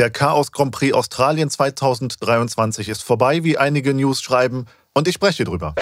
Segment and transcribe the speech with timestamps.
[0.00, 5.44] Der Chaos Grand Prix Australien 2023 ist vorbei, wie einige News schreiben, und ich spreche
[5.44, 5.74] drüber.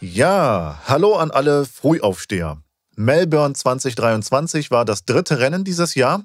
[0.00, 2.58] Ja, hallo an alle Frühaufsteher.
[2.94, 6.24] Melbourne 2023 war das dritte Rennen dieses Jahr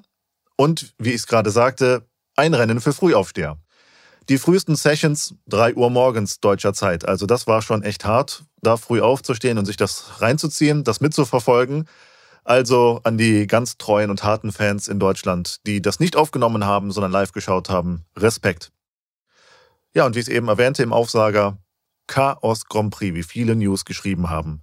[0.58, 2.06] und, wie ich es gerade sagte,
[2.36, 3.58] ein Rennen für Frühaufsteher.
[4.28, 7.08] Die frühesten Sessions 3 Uhr morgens deutscher Zeit.
[7.08, 11.88] Also das war schon echt hart, da früh aufzustehen und sich das reinzuziehen, das mitzuverfolgen.
[12.44, 16.90] Also an die ganz treuen und harten Fans in Deutschland, die das nicht aufgenommen haben,
[16.90, 18.04] sondern live geschaut haben.
[18.16, 18.70] Respekt.
[19.94, 21.58] Ja, und wie ich es eben erwähnte im Aufsager,
[22.06, 24.62] Chaos Grand Prix, wie viele News geschrieben haben.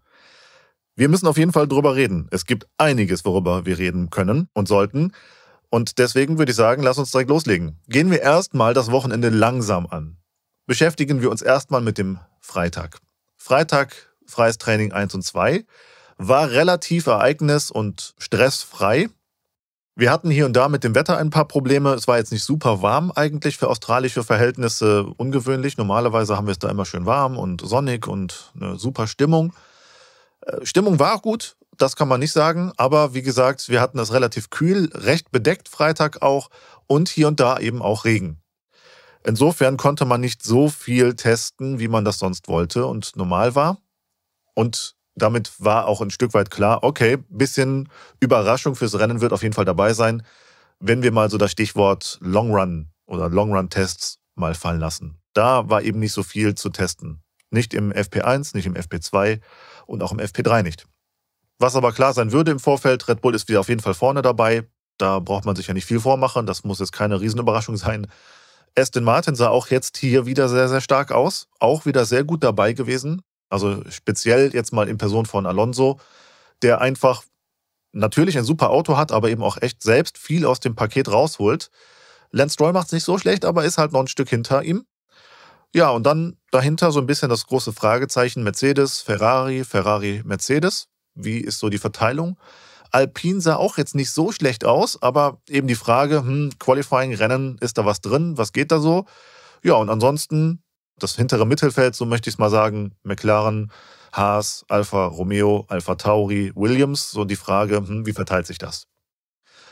[0.96, 2.28] Wir müssen auf jeden Fall drüber reden.
[2.32, 5.12] Es gibt einiges, worüber wir reden können und sollten.
[5.76, 7.82] Und deswegen würde ich sagen, lass uns direkt loslegen.
[7.90, 10.16] Gehen wir erstmal das Wochenende langsam an.
[10.68, 13.00] Beschäftigen wir uns erstmal mit dem Freitag.
[13.36, 13.94] Freitag,
[14.26, 15.66] freies Training 1 und 2,
[16.18, 19.10] war relativ ereignis- und stressfrei.
[19.98, 21.94] Wir hatten hier und da mit dem Wetter ein paar Probleme.
[21.94, 25.76] Es war jetzt nicht super warm eigentlich für australische Verhältnisse ungewöhnlich.
[25.76, 29.52] Normalerweise haben wir es da immer schön warm und sonnig und eine super Stimmung.
[30.40, 32.72] Äh, Stimmung war auch gut, das kann man nicht sagen.
[32.78, 36.50] Aber wie gesagt, wir hatten das relativ kühl, recht bedeckt Freitag auch
[36.88, 38.42] und hier und da eben auch Regen.
[39.24, 43.80] Insofern konnte man nicht so viel testen, wie man das sonst wollte und normal war.
[44.54, 49.42] Und damit war auch ein Stück weit klar, okay, bisschen Überraschung fürs Rennen wird auf
[49.42, 50.24] jeden Fall dabei sein,
[50.80, 55.18] wenn wir mal so das Stichwort Long Run oder Long Run Tests mal fallen lassen.
[55.34, 57.24] Da war eben nicht so viel zu testen.
[57.50, 59.40] Nicht im FP1, nicht im FP2
[59.86, 60.86] und auch im FP3 nicht.
[61.60, 64.22] Was aber klar sein würde im Vorfeld, Red Bull ist wieder auf jeden Fall vorne
[64.22, 64.68] dabei.
[64.98, 66.46] Da braucht man sich ja nicht viel vormachen.
[66.46, 68.08] Das muss jetzt keine Riesenüberraschung sein.
[68.78, 71.48] Aston Martin sah auch jetzt hier wieder sehr, sehr stark aus.
[71.60, 73.22] Auch wieder sehr gut dabei gewesen.
[73.50, 76.00] Also speziell jetzt mal in Person von Alonso,
[76.62, 77.24] der einfach
[77.94, 81.70] natürlich ein super Auto hat, aber eben auch echt selbst viel aus dem Paket rausholt.
[82.32, 84.86] Lance Stroll macht es nicht so schlecht, aber ist halt noch ein Stück hinter ihm.
[85.74, 90.88] Ja, und dann dahinter so ein bisschen das große Fragezeichen Mercedes, Ferrari, Ferrari, Mercedes.
[91.16, 92.38] Wie ist so die Verteilung?
[92.92, 97.58] Alpine sah auch jetzt nicht so schlecht aus, aber eben die Frage, hm, Qualifying, Rennen,
[97.60, 98.38] ist da was drin?
[98.38, 99.06] Was geht da so?
[99.64, 100.62] Ja, und ansonsten
[100.98, 103.72] das hintere Mittelfeld, so möchte ich es mal sagen, McLaren,
[104.14, 108.88] Haas, Alfa Romeo, Alfa Tauri, Williams, so die Frage, hm, wie verteilt sich das?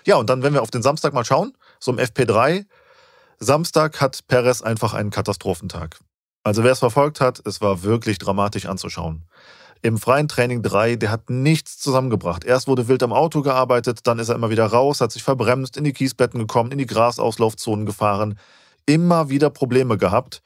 [0.05, 2.65] Ja, und dann, wenn wir auf den Samstag mal schauen, so im FP3,
[3.39, 5.99] Samstag hat Perez einfach einen Katastrophentag.
[6.43, 9.25] Also wer es verfolgt hat, es war wirklich dramatisch anzuschauen.
[9.83, 12.43] Im freien Training 3, der hat nichts zusammengebracht.
[12.43, 15.77] Erst wurde wild am Auto gearbeitet, dann ist er immer wieder raus, hat sich verbremst,
[15.77, 18.39] in die Kiesbetten gekommen, in die Grasauslaufzonen gefahren,
[18.85, 20.41] immer wieder Probleme gehabt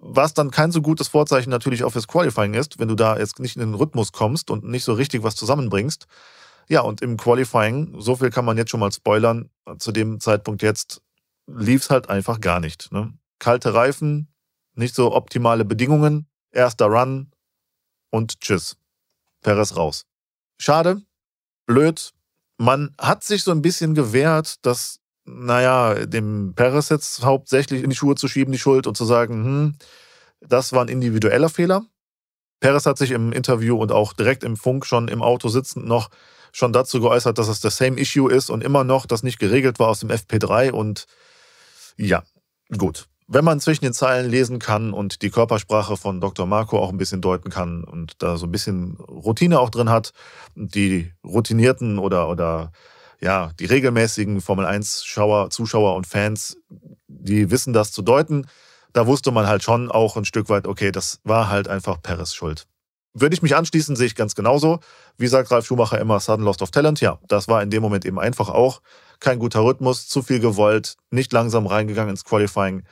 [0.00, 3.38] was dann kein so gutes Vorzeichen natürlich auch fürs Qualifying ist, wenn du da jetzt
[3.40, 6.06] nicht in den Rhythmus kommst und nicht so richtig was zusammenbringst.
[6.68, 10.62] Ja, und im Qualifying, so viel kann man jetzt schon mal spoilern, zu dem Zeitpunkt
[10.62, 11.02] jetzt
[11.46, 12.92] lief es halt einfach gar nicht.
[12.92, 13.14] Ne?
[13.38, 14.28] Kalte Reifen,
[14.74, 17.32] nicht so optimale Bedingungen, erster Run
[18.10, 18.76] und tschüss.
[19.42, 20.04] Perez raus.
[20.58, 21.02] Schade,
[21.66, 22.12] blöd.
[22.56, 27.96] Man hat sich so ein bisschen gewehrt, dass naja, dem Perez jetzt hauptsächlich in die
[27.96, 29.74] Schuhe zu schieben, die Schuld und zu sagen, hm,
[30.40, 31.84] das war ein individueller Fehler.
[32.60, 36.10] Perez hat sich im Interview und auch direkt im Funk schon im Auto sitzend noch
[36.52, 39.78] schon dazu geäußert, dass es das same issue ist und immer noch das nicht geregelt
[39.78, 41.06] war aus dem FP3 und
[41.96, 42.22] ja,
[42.76, 43.06] gut.
[43.30, 46.46] Wenn man zwischen den Zeilen lesen kann und die Körpersprache von Dr.
[46.46, 50.14] Marco auch ein bisschen deuten kann und da so ein bisschen Routine auch drin hat,
[50.54, 52.72] die routinierten oder, oder
[53.20, 56.56] ja, die regelmäßigen Formel 1 Schauer, Zuschauer und Fans,
[57.06, 58.46] die wissen das zu deuten.
[58.94, 62.32] Da wusste man halt schon auch ein Stück weit, okay, das war halt einfach Perez
[62.32, 62.66] Schuld.
[63.12, 64.80] Würde ich mich anschließen, sehe ich ganz genauso.
[65.18, 67.02] Wie sagt Ralf Schumacher immer, sudden lost of talent.
[67.02, 68.80] Ja, das war in dem Moment eben einfach auch
[69.20, 72.84] kein guter Rhythmus, zu viel gewollt, nicht langsam reingegangen ins Qualifying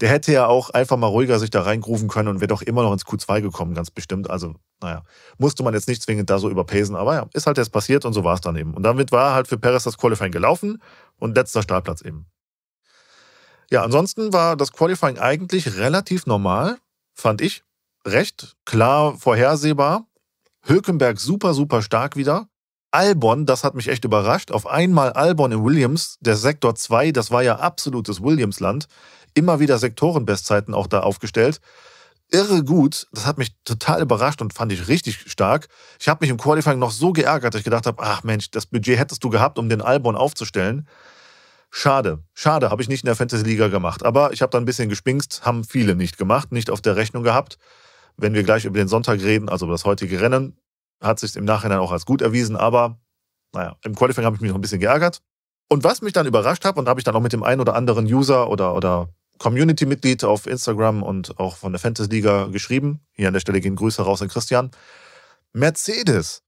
[0.00, 2.82] der hätte ja auch einfach mal ruhiger sich da reingrooven können und wäre doch immer
[2.82, 4.30] noch ins Q2 gekommen, ganz bestimmt.
[4.30, 5.02] Also, naja,
[5.38, 8.14] musste man jetzt nicht zwingend da so überpacen, aber ja, ist halt jetzt passiert und
[8.14, 8.72] so war es dann eben.
[8.72, 10.82] Und damit war halt für Perez das Qualifying gelaufen
[11.18, 12.26] und letzter Startplatz eben.
[13.70, 16.78] Ja, ansonsten war das Qualifying eigentlich relativ normal,
[17.14, 17.62] fand ich.
[18.06, 20.06] Recht klar vorhersehbar.
[20.62, 22.48] Hülkenberg super, super stark wieder.
[22.92, 24.50] Albon, das hat mich echt überrascht.
[24.50, 28.88] Auf einmal Albon in Williams, der Sektor 2, das war ja absolutes Williams-Land
[29.34, 31.60] immer wieder Sektorenbestzeiten auch da aufgestellt.
[32.32, 35.68] Irre gut, das hat mich total überrascht und fand ich richtig stark.
[35.98, 38.66] Ich habe mich im Qualifying noch so geärgert, dass ich gedacht habe, ach Mensch, das
[38.66, 40.86] Budget hättest du gehabt, um den Albon aufzustellen.
[41.70, 44.04] Schade, schade, habe ich nicht in der Fantasy-Liga gemacht.
[44.04, 47.22] Aber ich habe da ein bisschen gespinkst, haben viele nicht gemacht, nicht auf der Rechnung
[47.22, 47.58] gehabt.
[48.16, 50.56] Wenn wir gleich über den Sonntag reden, also über das heutige Rennen,
[51.00, 52.56] hat sich im Nachhinein auch als gut erwiesen.
[52.56, 52.98] Aber
[53.52, 55.20] naja, im Qualifying habe ich mich noch ein bisschen geärgert.
[55.68, 57.74] Und was mich dann überrascht hat, und habe ich dann auch mit dem einen oder
[57.74, 59.08] anderen User oder, oder
[59.40, 64.02] Community-Mitglied auf Instagram und auch von der Fantasy-Liga geschrieben, hier an der Stelle gehen Grüße
[64.02, 64.70] raus an Christian,
[65.52, 66.42] Mercedes.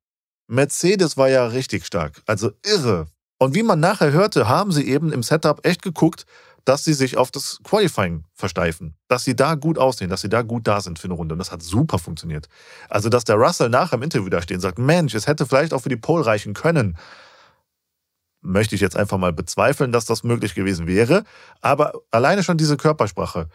[0.46, 3.06] Mercedes war ja richtig stark, also irre.
[3.38, 6.26] Und wie man nachher hörte, haben sie eben im Setup echt geguckt,
[6.64, 10.42] dass sie sich auf das Qualifying versteifen, dass sie da gut aussehen, dass sie da
[10.42, 11.34] gut da sind für eine Runde.
[11.34, 12.48] Und das hat super funktioniert.
[12.88, 15.74] Also, dass der Russell nachher im Interview da steht und sagt, Mensch, es hätte vielleicht
[15.74, 16.96] auch für die Pole reichen können,
[18.42, 21.24] möchte ich jetzt einfach mal bezweifeln, dass das möglich gewesen wäre.
[21.60, 23.48] Aber alleine schon diese Körpersprache,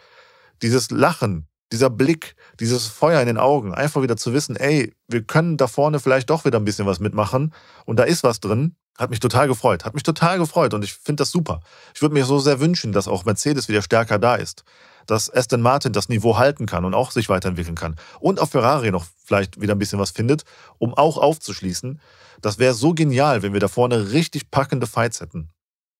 [0.62, 5.22] dieses Lachen, dieser Blick, dieses Feuer in den Augen, einfach wieder zu wissen, ey, wir
[5.22, 7.52] können da vorne vielleicht doch wieder ein bisschen was mitmachen
[7.84, 10.94] und da ist was drin, hat mich total gefreut, hat mich total gefreut und ich
[10.94, 11.60] finde das super.
[11.94, 14.64] Ich würde mir so sehr wünschen, dass auch Mercedes wieder stärker da ist,
[15.08, 18.92] dass Aston Martin das Niveau halten kann und auch sich weiterentwickeln kann und auch Ferrari
[18.92, 20.44] noch vielleicht wieder ein bisschen was findet,
[20.78, 22.00] um auch aufzuschließen.
[22.40, 25.48] Das wäre so genial, wenn wir da vorne richtig packende Fights hätten.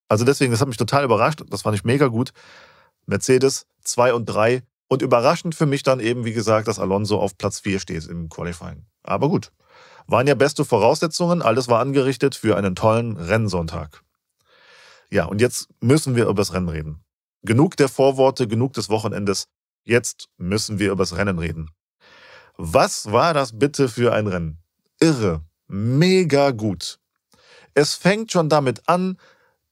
[0.07, 2.31] Also deswegen, das hat mich total überrascht, das fand ich mega gut.
[3.07, 7.37] Mercedes 2 und 3 und überraschend für mich dann eben, wie gesagt, dass Alonso auf
[7.37, 8.85] Platz 4 steht im Qualifying.
[9.03, 9.51] Aber gut,
[10.07, 14.03] waren ja beste Voraussetzungen, alles war angerichtet für einen tollen Rennsonntag.
[15.11, 17.03] Ja, und jetzt müssen wir über das Rennen reden.
[17.43, 19.47] Genug der Vorworte, genug des Wochenendes.
[19.83, 21.71] Jetzt müssen wir über das Rennen reden.
[22.57, 24.59] Was war das bitte für ein Rennen?
[24.99, 26.99] Irre, mega gut.
[27.73, 29.17] Es fängt schon damit an,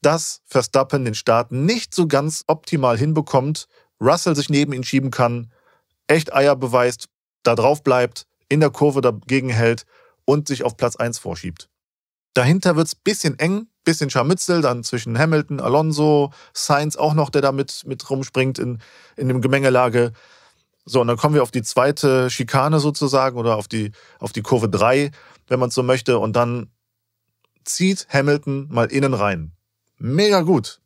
[0.01, 3.67] dass Verstappen den Start nicht so ganz optimal hinbekommt,
[3.99, 5.51] Russell sich neben ihn schieben kann,
[6.07, 7.09] echt Eier beweist,
[7.43, 9.85] da drauf bleibt, in der Kurve dagegen hält
[10.25, 11.69] und sich auf Platz 1 vorschiebt.
[12.33, 17.53] Dahinter wird's bisschen eng, bisschen Scharmützel, dann zwischen Hamilton, Alonso, Sainz auch noch, der da
[17.53, 18.79] mit, mit rumspringt in,
[19.15, 20.11] in dem Gemengelage.
[20.85, 24.41] So, und dann kommen wir auf die zweite Schikane sozusagen oder auf die, auf die
[24.41, 25.11] Kurve 3,
[25.47, 26.19] wenn man so möchte.
[26.19, 26.69] Und dann
[27.63, 29.53] zieht Hamilton mal innen rein.
[29.97, 30.81] Mega gut.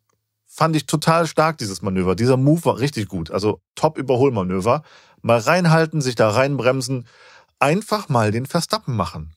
[0.45, 2.15] Fand ich total stark, dieses Manöver.
[2.15, 3.31] Dieser Move war richtig gut.
[3.31, 4.83] Also Top-Überholmanöver.
[5.21, 7.07] Mal reinhalten, sich da reinbremsen
[7.57, 9.33] einfach mal den Verstappen machen.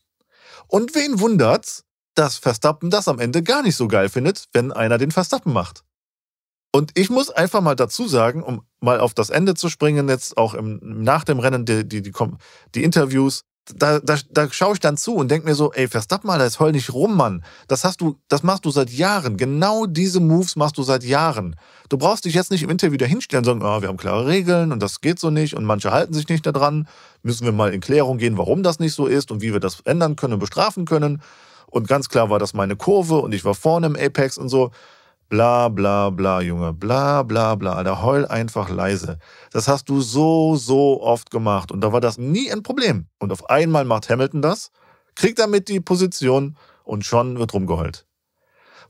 [0.66, 1.84] Und wen wundert's,
[2.14, 5.84] dass Verstappen das am Ende gar nicht so geil findet, wenn einer den Verstappen macht.
[6.72, 10.36] Und ich muss einfach mal dazu sagen, um mal auf das Ende zu springen, jetzt
[10.36, 12.12] auch im, nach dem Rennen, die, die, die,
[12.74, 16.26] die Interviews, da, da, da schaue ich dann zu und denke mir so, ey, Verstappen
[16.26, 17.42] mal, das heul nicht rum, Mann.
[17.66, 19.36] Das hast du, das machst du seit Jahren.
[19.36, 21.56] Genau diese Moves machst du seit Jahren.
[21.88, 24.70] Du brauchst dich jetzt nicht im Interview dahinstellen und sagen, oh, wir haben klare Regeln
[24.72, 26.88] und das geht so nicht und manche halten sich nicht daran.
[27.22, 29.80] Müssen wir mal in Klärung gehen, warum das nicht so ist und wie wir das
[29.84, 31.22] ändern können und bestrafen können.
[31.66, 34.72] Und ganz klar war das meine Kurve und ich war vorne im Apex und so.
[35.28, 36.72] Bla bla bla, Junge.
[36.72, 37.74] Bla bla bla.
[37.74, 39.18] Alter, heul einfach leise.
[39.50, 41.72] Das hast du so, so oft gemacht.
[41.72, 43.06] Und da war das nie ein Problem.
[43.18, 44.70] Und auf einmal macht Hamilton das,
[45.14, 48.06] kriegt damit die Position und schon wird rumgeheult.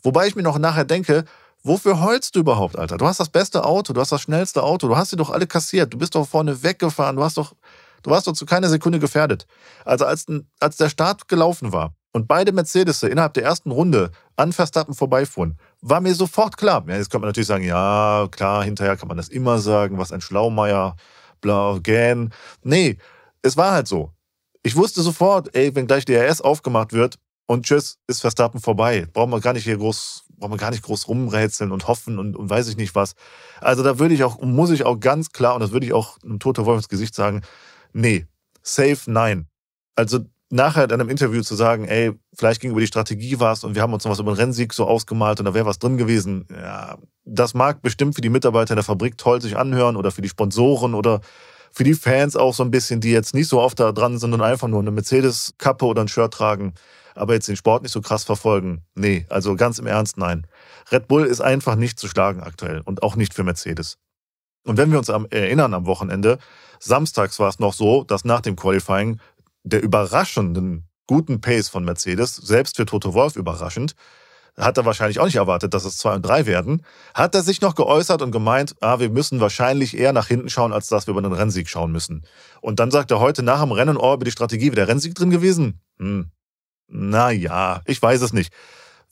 [0.03, 1.25] Wobei ich mir noch nachher denke,
[1.63, 2.99] wofür heulst du überhaupt, Alter?
[2.99, 5.47] Du hast das beste Auto, du hast das schnellste Auto, du hast sie doch alle
[5.47, 7.55] kassiert, du bist doch vorne weggefahren, du hast doch,
[8.03, 9.47] du warst doch zu keiner Sekunde gefährdet.
[9.85, 10.27] Also als,
[10.61, 15.59] als der Start gelaufen war und beide Mercedes innerhalb der ersten Runde an Verstappen vorbeifuhren,
[15.85, 16.83] war mir sofort klar.
[16.89, 20.13] Ja, jetzt könnte man natürlich sagen, ja, klar, hinterher kann man das immer sagen, was
[20.13, 20.97] ein Schlaumeier,
[21.43, 22.33] bla, gähn.
[22.63, 22.97] Nee,
[23.43, 24.11] es war halt so.
[24.63, 29.07] Ich wusste sofort, ey, wenn gleich DRS aufgemacht wird und tschüss, ist Verstappen vorbei.
[29.13, 32.35] Braucht man gar nicht hier groß, braucht man gar nicht groß rumrätseln und hoffen und,
[32.35, 33.15] und weiß ich nicht was.
[33.61, 36.17] Also da würde ich auch, muss ich auch ganz klar, und das würde ich auch
[36.23, 37.43] einem Toter Wolf ins Gesicht sagen,
[37.93, 38.27] nee,
[38.63, 39.49] safe nein.
[39.97, 40.21] Also
[40.55, 43.83] nachher in einem Interview zu sagen, ey, vielleicht ging über die Strategie was und wir
[43.83, 46.47] haben uns noch was über den Rennsieg so ausgemalt und da wäre was drin gewesen.
[46.51, 50.23] Ja, das mag bestimmt für die Mitarbeiter in der Fabrik toll sich anhören oder für
[50.23, 51.21] die Sponsoren oder
[51.73, 54.33] für die Fans auch so ein bisschen, die jetzt nicht so oft da dran sind
[54.33, 56.75] und einfach nur eine Mercedes-Kappe oder ein Shirt tragen,
[57.17, 58.85] aber jetzt den Sport nicht so krass verfolgen.
[58.95, 60.47] Nee, also ganz im Ernst, nein.
[60.93, 63.99] Red Bull ist einfach nicht zu schlagen aktuell und auch nicht für Mercedes.
[64.65, 66.39] Und wenn wir uns erinnern am Wochenende,
[66.79, 69.19] samstags war es noch so, dass nach dem Qualifying
[69.65, 73.95] der überraschenden guten Pace von Mercedes, selbst für Toto Wolf überraschend,
[74.57, 77.61] hat er wahrscheinlich auch nicht erwartet, dass es zwei und drei werden, hat er sich
[77.61, 81.13] noch geäußert und gemeint, ah, wir müssen wahrscheinlich eher nach hinten schauen, als dass wir
[81.13, 82.25] über den Rennsieg schauen müssen.
[82.61, 85.15] Und dann sagt er heute nach dem Rennen, oh, über die Strategie, wäre der Rennsieg
[85.15, 85.81] drin gewesen?
[85.99, 86.31] Hm.
[86.87, 88.53] Na ja, ich weiß es nicht.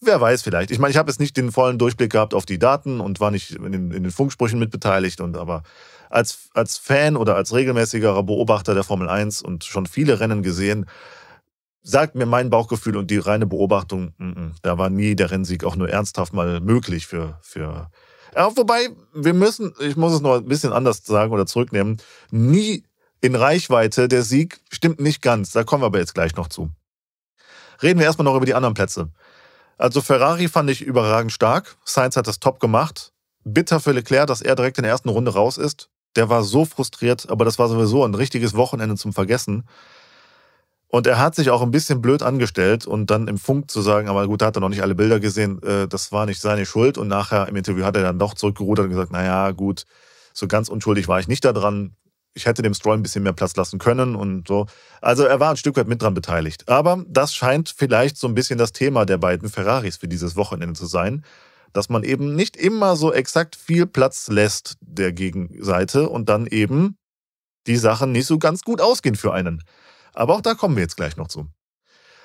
[0.00, 0.70] Wer weiß vielleicht.
[0.70, 3.30] Ich meine, ich habe jetzt nicht den vollen Durchblick gehabt auf die Daten und war
[3.30, 5.62] nicht in den, in den Funksprüchen mitbeteiligt und aber
[6.12, 10.86] als, als Fan oder als regelmäßiger Beobachter der Formel 1 und schon viele Rennen gesehen,
[11.82, 15.64] sagt mir mein Bauchgefühl und die reine Beobachtung, m -m, da war nie der Rennsieg
[15.64, 17.90] auch nur ernsthaft mal möglich für, für.
[18.36, 21.96] Ja, wobei, wir müssen, ich muss es noch ein bisschen anders sagen oder zurücknehmen,
[22.30, 22.84] nie
[23.20, 25.52] in Reichweite der Sieg stimmt nicht ganz.
[25.52, 26.70] Da kommen wir aber jetzt gleich noch zu.
[27.82, 29.10] Reden wir erstmal noch über die anderen Plätze.
[29.78, 31.76] Also Ferrari fand ich überragend stark.
[31.84, 33.12] Sainz hat das top gemacht.
[33.44, 35.88] Bitter für Leclerc, dass er direkt in der ersten Runde raus ist.
[36.16, 39.64] Der war so frustriert, aber das war sowieso ein richtiges Wochenende zum Vergessen.
[40.94, 44.10] Und er hat sich auch ein bisschen blöd angestellt und dann im Funk zu sagen,
[44.10, 46.66] aber gut, da hat er noch nicht alle Bilder gesehen, äh, das war nicht seine
[46.66, 46.98] Schuld.
[46.98, 49.84] Und nachher im Interview hat er dann doch zurückgerudert und gesagt, naja, gut,
[50.34, 51.96] so ganz unschuldig war ich nicht daran.
[52.34, 54.66] Ich hätte dem Stroll ein bisschen mehr Platz lassen können und so.
[55.00, 56.68] Also er war ein Stück weit mit dran beteiligt.
[56.68, 60.74] Aber das scheint vielleicht so ein bisschen das Thema der beiden Ferraris für dieses Wochenende
[60.74, 61.24] zu sein,
[61.72, 66.96] dass man eben nicht immer so exakt viel Platz lässt der Gegenseite und dann eben
[67.66, 69.62] die Sachen nicht so ganz gut ausgehen für einen.
[70.14, 71.48] Aber auch da kommen wir jetzt gleich noch zu.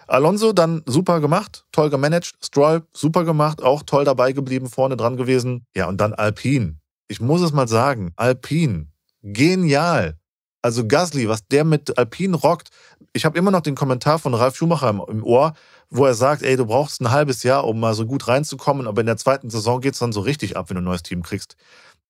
[0.08, 2.34] Alonso dann super gemacht, toll gemanagt.
[2.42, 5.66] Stroll super gemacht, auch toll dabei geblieben, vorne dran gewesen.
[5.76, 6.78] Ja, und dann Alpine.
[7.10, 8.88] Ich muss es mal sagen, Alpine.
[9.22, 10.18] Genial.
[10.62, 12.70] Also Gasly, was der mit Alpine rockt.
[13.14, 15.54] Ich habe immer noch den Kommentar von Ralf Schumacher im, im, Ohr,
[15.90, 19.02] wo er sagt, ey, du brauchst ein halbes Jahr, um mal so gut reinzukommen, aber
[19.02, 21.56] in der zweiten Saison geht's dann so richtig ab, wenn du ein neues Team kriegst.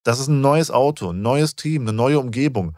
[0.04, 2.76] Das ist ein neues Auto, ein neues Team, eine neue Umgebung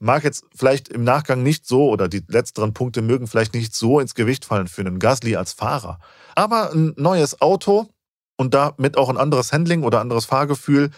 [0.00, 4.00] mag jetzt vielleicht im Nachgang nicht so oder die letzteren Punkte mögen vielleicht nicht so
[4.00, 5.98] ins Gewicht fallen für einen Gasly als Fahrer.
[6.34, 7.88] Aber ein neues Auto
[8.36, 10.90] und damit auch ein anderes Handling oder anderes Fahrgefühl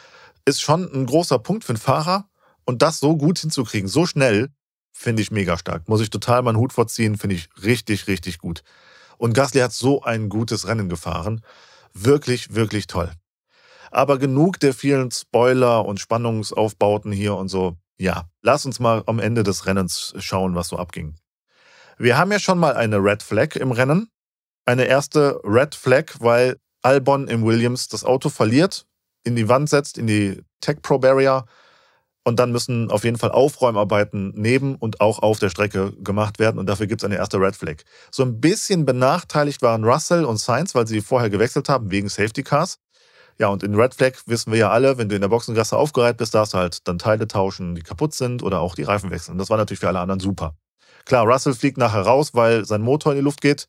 [0.45, 2.27] ist schon ein großer Punkt für einen Fahrer.
[2.65, 4.51] Und das so gut hinzukriegen, so schnell,
[4.93, 5.89] finde ich mega stark.
[5.89, 8.63] Muss ich total meinen Hut vorziehen, finde ich richtig, richtig gut.
[9.21, 11.43] Und Gasly hat so ein gutes Rennen gefahren.
[11.93, 13.13] Wirklich, wirklich toll.
[13.91, 17.77] Aber genug der vielen Spoiler und Spannungsaufbauten hier und so.
[17.99, 21.17] Ja, lass uns mal am Ende des Rennens schauen, was so abging.
[21.99, 24.09] Wir haben ja schon mal eine Red Flag im Rennen.
[24.65, 28.87] Eine erste Red Flag, weil Albon im Williams das Auto verliert,
[29.23, 31.45] in die Wand setzt, in die Tech Pro Barrier.
[32.23, 36.59] Und dann müssen auf jeden Fall Aufräumarbeiten neben und auch auf der Strecke gemacht werden.
[36.59, 37.77] Und dafür gibt es eine erste Red Flag.
[38.11, 42.43] So ein bisschen benachteiligt waren Russell und Sainz, weil sie vorher gewechselt haben wegen Safety
[42.43, 42.79] Cars.
[43.39, 46.19] Ja, und in Red Flag wissen wir ja alle, wenn du in der Boxengasse aufgereiht
[46.19, 49.39] bist, darfst du halt dann Teile tauschen, die kaputt sind oder auch die Reifen wechseln.
[49.39, 50.57] Das war natürlich für alle anderen super.
[51.07, 53.67] Klar, Russell fliegt nachher raus, weil sein Motor in die Luft geht.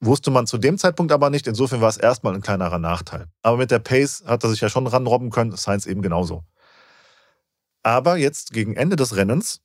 [0.00, 1.46] Wusste man zu dem Zeitpunkt aber nicht.
[1.46, 3.26] Insofern war es erstmal ein kleinerer Nachteil.
[3.42, 5.56] Aber mit der Pace hat er sich ja schon ranrobben können.
[5.56, 6.42] Sainz eben genauso.
[7.86, 9.60] Aber jetzt gegen Ende des Rennens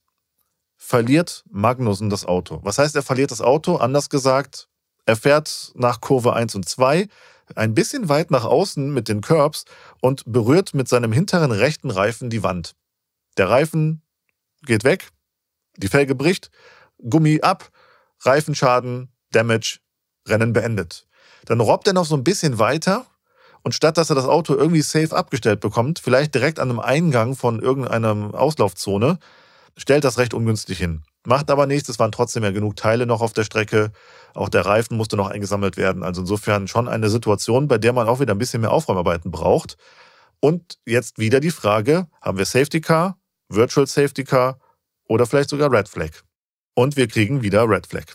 [0.78, 2.60] verliert Magnussen das Auto.
[2.62, 3.78] Was heißt, er verliert das Auto?
[3.78, 4.70] Anders gesagt,
[5.08, 7.08] er fährt nach Kurve 1 und 2,
[7.56, 9.66] ein bisschen weit nach außen mit den Curbs
[10.02, 12.76] und berührt mit seinem hinteren rechten Reifen die Wand.
[13.38, 14.04] Der Reifen
[14.68, 15.10] geht weg,
[15.78, 16.52] die Felge bricht,
[17.00, 17.72] Gummi ab,
[18.20, 19.80] Reifenschaden, Damage,
[20.28, 21.08] Rennen beendet.
[21.46, 23.08] Dann robbt er noch so ein bisschen weiter
[23.64, 27.36] und statt dass er das Auto irgendwie safe abgestellt bekommt, vielleicht direkt an einem Eingang
[27.36, 29.20] von irgendeiner Auslaufzone,
[29.78, 31.04] stellt das recht ungünstig hin.
[31.26, 33.92] Macht aber nichts, es waren trotzdem ja genug Teile noch auf der Strecke.
[34.34, 36.04] Auch der Reifen musste noch eingesammelt werden.
[36.04, 39.78] Also insofern schon eine Situation, bei der man auch wieder ein bisschen mehr Aufräumarbeiten braucht.
[40.40, 44.60] Und jetzt wieder die Frage, haben wir Safety Car, Virtual Safety Car
[45.08, 46.12] oder vielleicht sogar Red Flag?
[46.74, 48.06] Und wir kriegen wieder Red Flag.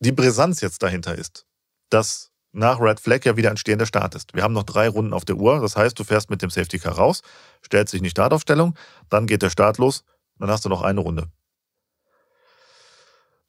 [0.00, 1.44] Die Brisanz jetzt dahinter ist,
[1.90, 4.34] dass nach Red Flag ja wieder ein stehender Start ist.
[4.34, 5.60] Wir haben noch drei Runden auf der Uhr.
[5.60, 7.22] Das heißt, du fährst mit dem Safety Car raus,
[7.64, 8.74] stellst dich in die Startaufstellung,
[9.10, 10.04] dann geht der Start los,
[10.38, 11.28] dann hast du noch eine Runde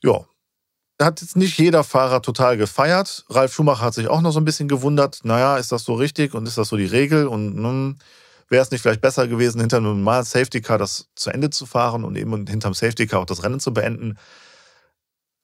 [0.03, 0.25] ja,
[1.01, 3.25] hat jetzt nicht jeder Fahrer total gefeiert.
[3.29, 6.33] Ralf Schumacher hat sich auch noch so ein bisschen gewundert, naja, ist das so richtig
[6.33, 7.97] und ist das so die Regel und hm,
[8.49, 11.65] wäre es nicht vielleicht besser gewesen, hinter einem normalen Safety Car das zu Ende zu
[11.65, 14.17] fahren und eben hinterm Safety Car auch das Rennen zu beenden.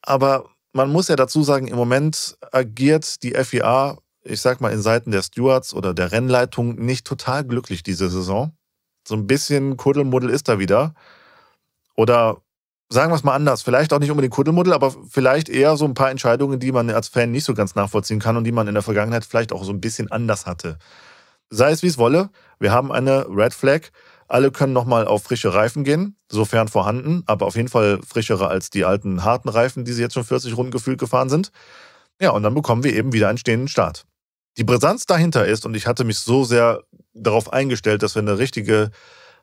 [0.02, 4.82] Aber man muss ja dazu sagen, im Moment agiert die FIA, ich sag mal, in
[4.82, 8.56] Seiten der Stewards oder der Rennleitung nicht total glücklich diese Saison.
[9.08, 10.94] So ein bisschen Kuddelmuddel ist da wieder.
[11.96, 12.38] Oder
[12.90, 15.94] sagen wir es mal anders, vielleicht auch nicht unbedingt Kuddelmuddel, aber vielleicht eher so ein
[15.94, 18.74] paar Entscheidungen, die man als Fan nicht so ganz nachvollziehen kann und die man in
[18.74, 20.78] der Vergangenheit vielleicht auch so ein bisschen anders hatte.
[21.50, 23.92] Sei es wie es wolle, wir haben eine Red Flag.
[24.34, 28.72] Alle können nochmal auf frische Reifen gehen, sofern vorhanden, aber auf jeden Fall frischere als
[28.72, 31.52] die alten harten Reifen, die sie jetzt schon 40 Runden gefühlt gefahren sind.
[32.20, 34.08] Ja, und dann bekommen wir eben wieder einen stehenden Start.
[34.58, 36.82] Die Brisanz dahinter ist, und ich hatte mich so sehr
[37.14, 38.90] darauf eingestellt, dass wir eine richtige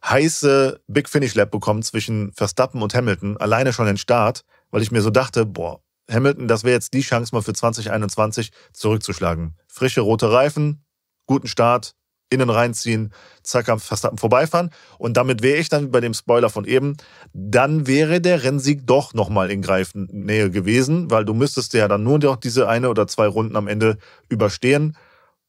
[0.05, 4.43] heiße Big Finish Lap bekommen zwischen Verstappen und Hamilton, alleine schon den Start,
[4.73, 5.81] weil ich mir so dachte, boah,
[6.11, 9.57] Hamilton, das wäre jetzt die Chance mal für 2021 zurückzuschlagen.
[9.69, 10.85] Frische rote Reifen,
[11.27, 11.95] guten Start,
[12.31, 14.71] innen reinziehen, zack, am Verstappen vorbeifahren.
[14.99, 16.97] Und damit wäre ich dann bei dem Spoiler von eben,
[17.33, 22.19] dann wäre der Rennsieg doch nochmal in Greifnähe gewesen, weil du müsstest ja dann nur
[22.19, 24.97] noch diese eine oder zwei Runden am Ende überstehen,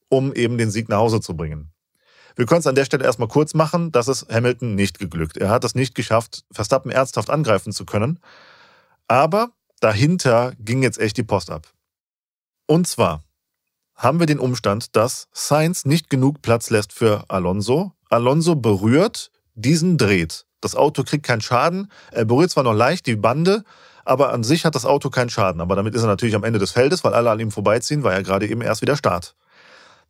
[0.09, 1.71] um eben den Sieg nach Hause zu bringen.
[2.35, 5.37] Wir können es an der Stelle erstmal kurz machen, das ist Hamilton nicht geglückt.
[5.37, 8.19] Er hat es nicht geschafft, Verstappen ernsthaft angreifen zu können.
[9.07, 11.67] Aber dahinter ging jetzt echt die Post ab.
[12.67, 13.23] Und zwar
[14.01, 17.91] haben wir den Umstand, dass Sainz nicht genug Platz lässt für Alonso.
[18.09, 20.45] Alonso berührt, diesen dreht.
[20.59, 21.91] Das Auto kriegt keinen Schaden.
[22.11, 23.63] Er berührt zwar noch leicht die Bande,
[24.03, 25.61] aber an sich hat das Auto keinen Schaden.
[25.61, 28.13] Aber damit ist er natürlich am Ende des Feldes, weil alle an ihm vorbeiziehen, weil
[28.13, 29.35] er gerade eben erst wieder Start.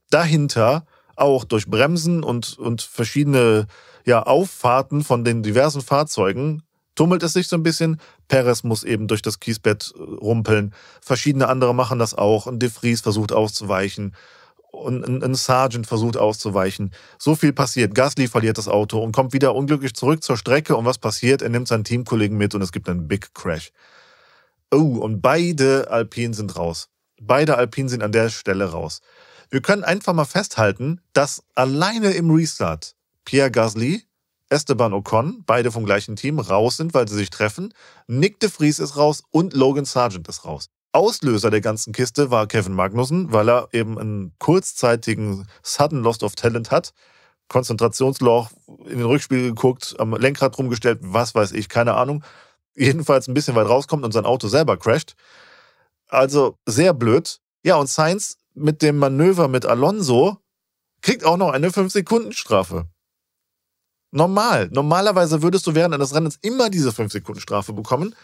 [0.10, 0.86] Dahinter
[1.18, 3.68] auch durch Bremsen und, und verschiedene
[4.06, 6.64] ja, Auffahrten von den diversen Fahrzeugen
[7.02, 8.00] tummelt es sich so ein bisschen.
[8.28, 10.72] Perez muss eben durch das Kiesbett äh, rumpeln.
[11.02, 12.46] Verschiedene andere machen das auch.
[12.46, 14.16] Ein De Vries versucht auszuweichen.
[14.70, 16.92] Und ein, ein Sargent versucht auszuweichen.
[17.18, 17.96] So viel passiert.
[17.96, 20.76] Gasly verliert das Auto und kommt wieder unglücklich zurück zur Strecke.
[20.76, 21.42] Und was passiert?
[21.42, 23.72] Er nimmt seinen Teamkollegen mit und es gibt einen Big Crash.
[24.72, 26.88] Oh, und beide Alpinen sind raus.
[27.20, 29.02] Beide Alpinen sind an der Stelle raus.
[29.50, 34.04] Wir können einfach mal festhalten, dass alleine im Restart Pierre Gasly
[34.52, 37.74] Esteban Ocon, beide vom gleichen Team, raus sind, weil sie sich treffen.
[38.08, 40.68] Nick de Vries ist raus und Logan Sargent ist raus.
[40.92, 46.36] Auslöser der ganzen Kiste war Kevin Magnussen, weil er eben einen kurzzeitigen Sudden Lost of
[46.36, 46.92] Talent hat.
[47.48, 48.50] Konzentrationsloch,
[48.88, 52.22] in den Rückspiegel geguckt, am Lenkrad rumgestellt, was weiß ich, keine Ahnung.
[52.76, 55.16] Jedenfalls ein bisschen weit rauskommt und sein Auto selber crasht.
[56.10, 57.40] Also sehr blöd.
[57.64, 60.40] Ja, und Sainz mit dem Manöver mit Alonso
[61.02, 62.90] kriegt auch noch eine 5-Sekunden-Strafe
[64.12, 64.70] normal.
[64.72, 68.16] Normalerweise würdest du während eines Rennens immer diese 5 Sekunden Strafe bekommen.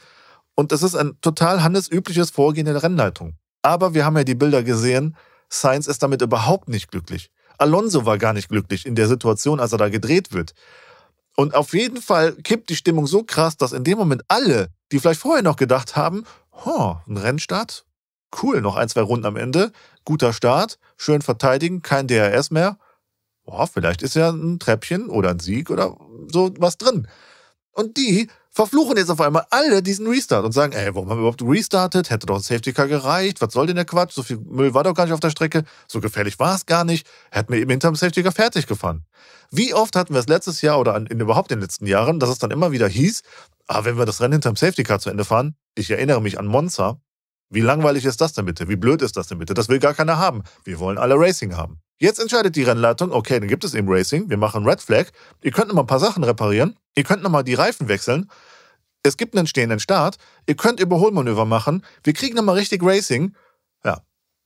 [0.55, 3.35] Und das ist ein total handelsübliches Vorgehen in der Rennleitung.
[3.61, 5.15] Aber wir haben ja die Bilder gesehen,
[5.49, 7.31] Sainz ist damit überhaupt nicht glücklich.
[7.57, 10.53] Alonso war gar nicht glücklich in der Situation, als er da gedreht wird.
[11.35, 14.99] Und auf jeden Fall kippt die Stimmung so krass, dass in dem Moment alle, die
[14.99, 16.23] vielleicht vorher noch gedacht haben,
[16.65, 17.85] oh, ein Rennstart,
[18.41, 19.71] cool, noch ein, zwei Runden am Ende,
[20.05, 22.77] guter Start, schön verteidigen, kein DRS mehr,
[23.47, 25.97] boah, vielleicht ist ja ein Treppchen oder ein Sieg oder
[26.31, 27.07] so was drin.
[27.71, 31.29] Und die verfluchen jetzt auf einmal alle diesen Restart und sagen, ey, warum haben wir
[31.29, 32.09] überhaupt restartet?
[32.09, 33.39] Hätte doch ein Safety Car gereicht.
[33.39, 34.13] Was soll denn der Quatsch?
[34.13, 35.63] So viel Müll war doch gar nicht auf der Strecke.
[35.87, 37.07] So gefährlich war es gar nicht.
[37.29, 39.05] Hätten wir eben hinterm Safety Car fertig gefahren.
[39.51, 42.29] Wie oft hatten wir es letztes Jahr oder in, überhaupt in den letzten Jahren, dass
[42.29, 43.21] es dann immer wieder hieß,
[43.67, 46.47] ah, wenn wir das Rennen hinterm Safety Car zu Ende fahren, ich erinnere mich an
[46.47, 46.99] Monza,
[47.49, 48.67] wie langweilig ist das denn bitte?
[48.67, 49.53] Wie blöd ist das denn bitte?
[49.53, 50.43] Das will gar keiner haben.
[50.65, 51.79] Wir wollen alle Racing haben.
[51.99, 55.07] Jetzt entscheidet die Rennleitung, okay, dann gibt es eben Racing, wir machen Red Flag,
[55.41, 58.29] ihr könnt noch mal ein paar Sachen reparieren, ihr könnt noch mal die Reifen wechseln,
[59.03, 63.35] es gibt einen stehenden Start, ihr könnt Überholmanöver machen, wir kriegen noch mal richtig Racing.
[63.83, 64.01] Ja,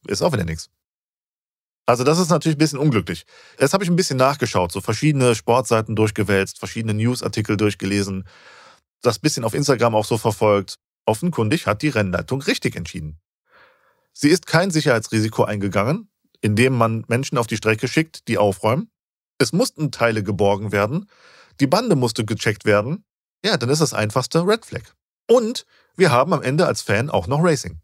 [0.08, 0.70] ist auch wieder nichts.
[1.86, 3.26] Also das ist natürlich ein bisschen unglücklich.
[3.60, 8.26] Jetzt habe ich ein bisschen nachgeschaut, so verschiedene Sportseiten durchgewälzt, verschiedene Newsartikel durchgelesen,
[9.02, 10.78] das bisschen auf Instagram auch so verfolgt.
[11.06, 13.20] Offenkundig hat die Rennleitung richtig entschieden.
[14.14, 16.11] Sie ist kein Sicherheitsrisiko eingegangen,
[16.42, 18.92] indem man Menschen auf die Strecke schickt, die aufräumen.
[19.38, 21.10] Es mussten Teile geborgen werden.
[21.60, 23.06] Die Bande musste gecheckt werden.
[23.44, 24.84] Ja, dann ist das einfachste Red Flag.
[25.28, 27.82] Und wir haben am Ende als Fan auch noch Racing.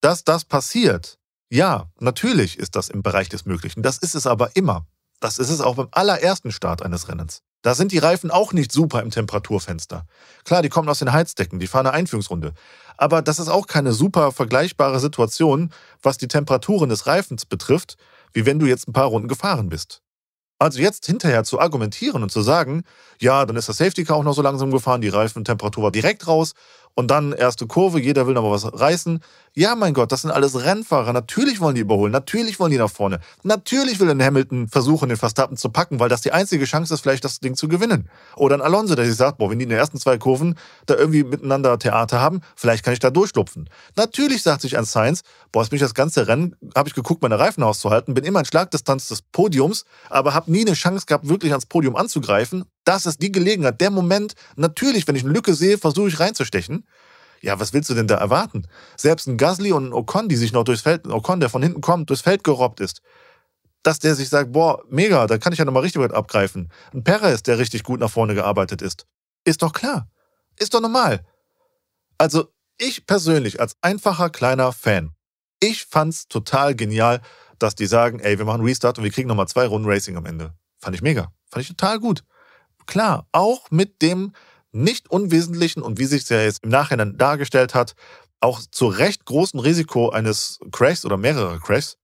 [0.00, 1.18] Dass das passiert,
[1.50, 3.82] ja, natürlich ist das im Bereich des Möglichen.
[3.82, 4.86] Das ist es aber immer.
[5.20, 7.42] Das ist es auch beim allerersten Start eines Rennens.
[7.64, 10.06] Da sind die Reifen auch nicht super im Temperaturfenster.
[10.44, 12.52] Klar, die kommen aus den Heizdecken, die fahren eine Einführungsrunde.
[12.98, 15.72] Aber das ist auch keine super vergleichbare Situation,
[16.02, 17.96] was die Temperaturen des Reifens betrifft,
[18.34, 20.02] wie wenn du jetzt ein paar Runden gefahren bist.
[20.58, 22.82] Also jetzt hinterher zu argumentieren und zu sagen,
[23.18, 26.28] ja, dann ist das Safety Car auch noch so langsam gefahren, die Reifentemperatur war direkt
[26.28, 26.52] raus
[26.94, 29.20] und dann erste Kurve, jeder will noch mal was reißen.
[29.54, 31.12] Ja, mein Gott, das sind alles Rennfahrer.
[31.12, 33.20] Natürlich wollen die überholen, natürlich wollen die nach vorne.
[33.42, 37.00] Natürlich will ein Hamilton versuchen, den Verstappen zu packen, weil das die einzige Chance ist,
[37.00, 38.08] vielleicht das Ding zu gewinnen.
[38.36, 40.94] Oder ein Alonso, der sich sagt, boah, wenn die in den ersten zwei Kurven da
[40.94, 43.68] irgendwie miteinander Theater haben, vielleicht kann ich da durchschlupfen.
[43.96, 47.22] Natürlich sagt sich ein Sainz, boah, jetzt bin ich das ganze Rennen, habe ich geguckt,
[47.22, 51.28] meine Reifen auszuhalten, bin immer in Schlagdistanz des Podiums, aber habe nie eine Chance gehabt,
[51.28, 52.64] wirklich ans Podium anzugreifen.
[52.84, 54.34] Das ist die Gelegenheit, der Moment.
[54.56, 56.86] Natürlich, wenn ich eine Lücke sehe, versuche ich reinzustechen.
[57.40, 58.66] Ja, was willst du denn da erwarten?
[58.96, 61.62] Selbst ein Gasly und ein Ocon, die sich noch durchs Feld, ein Ocon, der von
[61.62, 63.00] hinten kommt, durchs Feld gerobbt ist,
[63.82, 66.70] dass der sich sagt, boah, mega, da kann ich ja nochmal richtig weit abgreifen.
[66.94, 69.06] Ein Perez, der richtig gut nach vorne gearbeitet ist.
[69.44, 70.08] Ist doch klar.
[70.58, 71.26] Ist doch normal.
[72.16, 75.14] Also, ich persönlich als einfacher kleiner Fan,
[75.60, 77.20] ich fand's total genial,
[77.58, 80.26] dass die sagen, ey, wir machen Restart und wir kriegen nochmal zwei Runden Racing am
[80.26, 80.54] Ende.
[80.78, 81.32] Fand ich mega.
[81.50, 82.24] Fand ich total gut.
[82.86, 84.32] Klar, auch mit dem
[84.72, 87.94] nicht unwesentlichen und wie sich es ja jetzt im Nachhinein dargestellt hat,
[88.40, 91.96] auch zu recht großen Risiko eines Crashs oder mehrerer Crashs,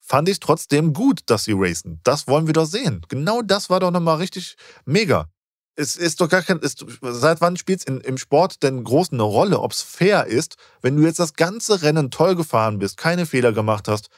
[0.00, 2.00] fand ich trotzdem gut, dass sie racen.
[2.04, 3.02] Das wollen wir doch sehen.
[3.08, 5.28] Genau das war doch nochmal richtig mega.
[5.74, 6.58] Es ist doch gar kein.
[6.58, 10.56] Ist, seit wann spielt es im Sport denn groß eine Rolle, ob es fair ist,
[10.82, 14.08] wenn du jetzt das ganze Rennen toll gefahren bist, keine Fehler gemacht hast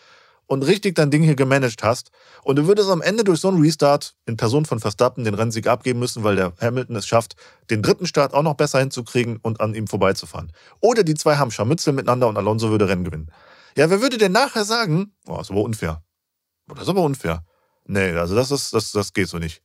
[0.50, 2.10] und richtig dein Ding hier gemanagt hast
[2.42, 5.68] und du würdest am Ende durch so einen Restart in Person von Verstappen den Rennsieg
[5.68, 7.36] abgeben müssen, weil der Hamilton es schafft,
[7.70, 10.52] den dritten Start auch noch besser hinzukriegen und an ihm vorbeizufahren.
[10.80, 13.30] Oder die zwei haben Scharmützel miteinander und Alonso würde Rennen gewinnen.
[13.76, 16.02] Ja, wer würde denn nachher sagen, oh, ist aber unfair.
[16.66, 17.44] Das ist aber unfair.
[17.86, 19.62] Nee, also das ist, das, das geht so nicht.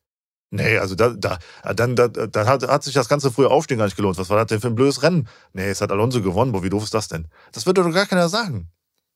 [0.52, 1.40] Nee, also da, da,
[1.74, 4.20] dann, da, dann hat, hat sich das ganze frühe Aufstehen gar nicht gelohnt.
[4.20, 5.28] Was war das denn für ein blödes Rennen?
[5.54, 6.52] Nee, es hat Alonso gewonnen.
[6.52, 7.28] Boah, wie doof ist das denn?
[7.54, 8.70] Das würde doch gar keiner sagen.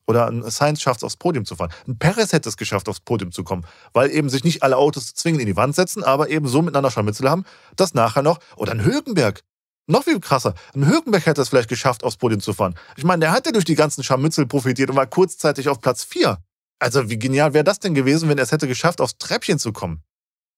[0.09, 1.71] Oder ein Sainz schafft es aufs Podium zu fahren.
[1.87, 5.13] Ein Perez hätte es geschafft, aufs Podium zu kommen, weil eben sich nicht alle Autos
[5.13, 7.45] zwingend in die Wand setzen, aber eben so miteinander Scharmützel haben,
[7.75, 9.41] dass nachher noch, oder ein Högenberg,
[9.85, 12.73] noch viel krasser, ein Högenberg hätte es vielleicht geschafft, aufs Podium zu fahren.
[12.97, 16.03] Ich meine, der hat ja durch die ganzen Scharmützel profitiert und war kurzzeitig auf Platz
[16.05, 16.39] 4.
[16.79, 19.71] Also wie genial wäre das denn gewesen, wenn er es hätte geschafft, aufs Treppchen zu
[19.73, 20.01] kommen?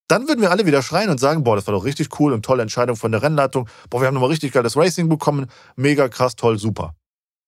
[0.08, 2.46] Dann würden wir alle wieder schreien und sagen, boah, das war doch richtig cool und
[2.46, 3.68] tolle Entscheidung von der Rennleitung.
[3.90, 5.48] Boah, wir haben nochmal richtig geiles Racing bekommen.
[5.76, 6.96] Mega krass, toll, super.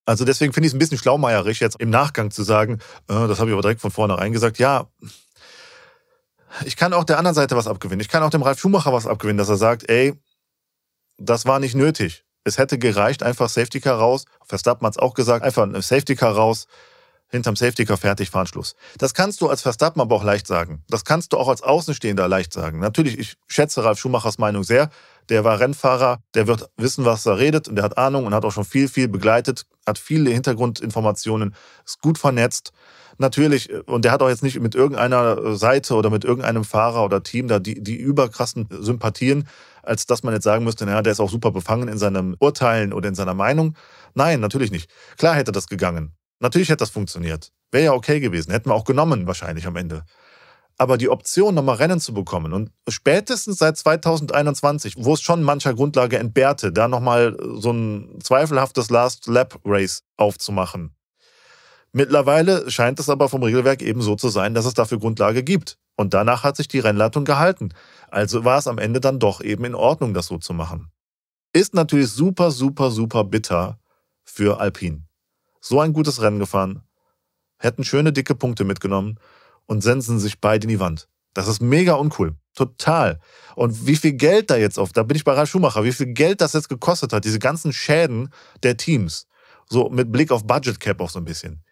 [0.06, 3.40] Also deswegen finde ich es ein bisschen schlaumeierisch, jetzt im Nachgang zu sagen, äh, das
[3.40, 4.88] habe ich aber direkt von vornherein gesagt, ja,
[6.66, 8.02] ich kann auch der anderen Seite was abgewinnen.
[8.02, 10.14] Ich kann auch dem Ralf Schumacher was abgewinnen, dass er sagt, ey,
[11.18, 12.26] das war nicht nötig.
[12.44, 14.26] Es hätte gereicht, einfach Safety Car raus.
[14.46, 16.68] Verstappen hat es auch gesagt, einfach ein Safety Car raus,
[17.30, 18.76] hinterm Safety Car fertig, fahren Schluss.
[18.98, 20.84] Das kannst du als Verstappen aber auch leicht sagen.
[20.90, 22.80] Das kannst du auch als Außenstehender leicht sagen.
[22.80, 24.90] Natürlich, ich schätze Ralf Schumachers Meinung sehr
[25.30, 28.46] der war Rennfahrer, der wird wissen, was er redet und der hat Ahnung und hat
[28.46, 31.56] auch schon viel, viel begleitet, hat viele Hintergrundinformationen,
[31.86, 32.72] ist gut vernetzt.
[33.18, 37.22] Natürlich, und der hat auch jetzt nicht mit irgendeiner Seite oder mit irgendeinem Fahrer oder
[37.22, 39.48] Team da die, die überkrassen Sympathien,
[39.84, 42.92] als dass man jetzt sagen müsste, naja, der ist auch super befangen in seinem Urteilen
[42.92, 43.76] oder in seiner Meinung.
[44.16, 44.90] Nein, natürlich nicht.
[45.18, 46.16] Klar hätte das gegangen.
[46.40, 47.52] Natürlich hätte das funktioniert.
[47.72, 48.52] Wäre ja okay gewesen.
[48.52, 50.04] Hätten wir auch genommen, wahrscheinlich am Ende.
[50.78, 55.74] Aber die Option, nochmal Rennen zu bekommen und spätestens seit 2021, wo es schon mancher
[55.74, 60.96] Grundlage entbehrte, da nochmal so ein zweifelhaftes Last-Lap-Race aufzumachen.
[61.92, 65.78] Mittlerweile scheint es aber vom Regelwerk eben so zu sein, dass es dafür Grundlage gibt.
[65.96, 67.70] Und danach hat sich die Rennleitung gehalten.
[68.10, 70.92] Also war es am Ende dann doch eben in Ordnung, das so zu machen.
[71.54, 73.78] Ist natürlich super, super, super bitter
[74.24, 75.06] für Alpine.
[75.62, 76.82] So ein gutes Rennen gefahren,
[77.60, 79.20] hätten schöne dicke Punkte mitgenommen
[79.66, 81.08] und sensen sich beide in die Wand.
[81.34, 82.36] Das ist mega uncool.
[82.56, 83.20] Total.
[83.56, 86.14] Und wie viel Geld da jetzt auf, da bin ich bei Ralf Schumacher, wie viel
[86.14, 88.30] Geld das jetzt gekostet hat, diese ganzen Schäden
[88.62, 89.28] der Teams,
[89.70, 91.64] so mit Blick auf Budget Cap auch so ein bisschen,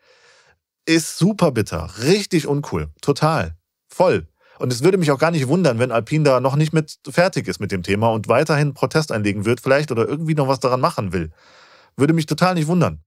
[0.86, 1.92] ist super bitter.
[2.02, 2.90] Richtig uncool.
[3.02, 3.56] Total.
[3.88, 4.28] Voll.
[4.58, 7.48] Und es würde mich auch gar nicht wundern, wenn Alpine da noch nicht mit fertig
[7.48, 10.82] ist mit dem Thema und weiterhin Protest einlegen wird, vielleicht oder irgendwie noch was daran
[10.82, 11.32] machen will.
[11.98, 13.04] Würde mich total nicht wundern.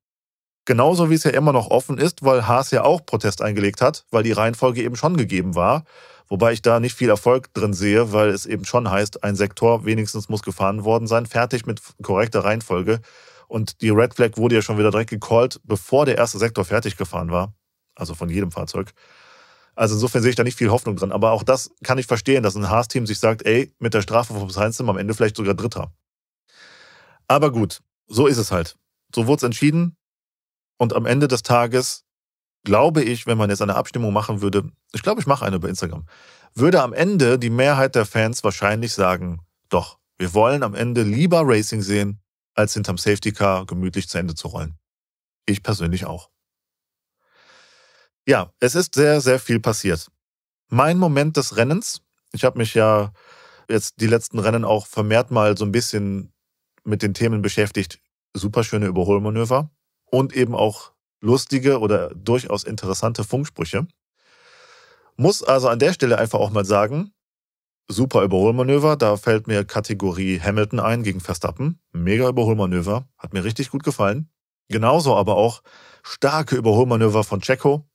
[0.67, 4.07] Genauso wie es ja immer noch offen ist, weil Haas ja auch Protest eingelegt hat,
[4.11, 5.85] weil die Reihenfolge eben schon gegeben war.
[6.27, 9.85] Wobei ich da nicht viel Erfolg drin sehe, weil es eben schon heißt, ein Sektor
[9.85, 13.01] wenigstens muss gefahren worden sein, fertig mit korrekter Reihenfolge.
[13.47, 16.97] Und die Red Flag wurde ja schon wieder direkt gecallt, bevor der erste Sektor fertig
[16.97, 17.53] gefahren war.
[17.95, 18.93] Also von jedem Fahrzeug.
[19.77, 21.13] Also insofern sehe ich da nicht viel Hoffnung drin.
[21.13, 24.33] Aber auch das kann ich verstehen, dass ein Haas-Team sich sagt, ey, mit der Strafe
[24.33, 25.93] vom wir am Ende vielleicht sogar Dritter.
[27.29, 28.77] Aber gut, so ist es halt.
[29.15, 29.97] So wurde es entschieden.
[30.85, 32.05] Und am Ende des Tages
[32.63, 35.71] glaube ich, wenn man jetzt eine Abstimmung machen würde, ich glaube, ich mache eine bei
[35.71, 36.05] Instagram,
[36.55, 41.41] würde am Ende die Mehrheit der Fans wahrscheinlich sagen, doch, wir wollen am Ende lieber
[41.43, 42.21] Racing sehen,
[42.55, 44.77] als hinterm Safety Car gemütlich zu Ende zu rollen.
[45.47, 46.29] Ich persönlich auch.
[48.27, 50.11] Ja, es ist sehr, sehr viel passiert.
[50.69, 53.11] Mein Moment des Rennens, ich habe mich ja
[53.71, 56.35] jetzt die letzten Rennen auch vermehrt mal so ein bisschen
[56.85, 58.01] mit den Themen beschäftigt.
[58.35, 59.71] Superschöne Überholmanöver
[60.15, 63.87] und eben auch lustige oder durchaus interessante Funksprüche.
[65.17, 67.13] Muss also an der Stelle einfach auch mal sagen,
[67.89, 71.81] super Überholmanöver, da fällt mir Kategorie Hamilton ein gegen Verstappen.
[71.93, 74.29] Mega Überholmanöver, hat mir richtig gut gefallen.
[74.69, 75.63] Genauso aber auch
[76.03, 77.87] starke Überholmanöver von Checo.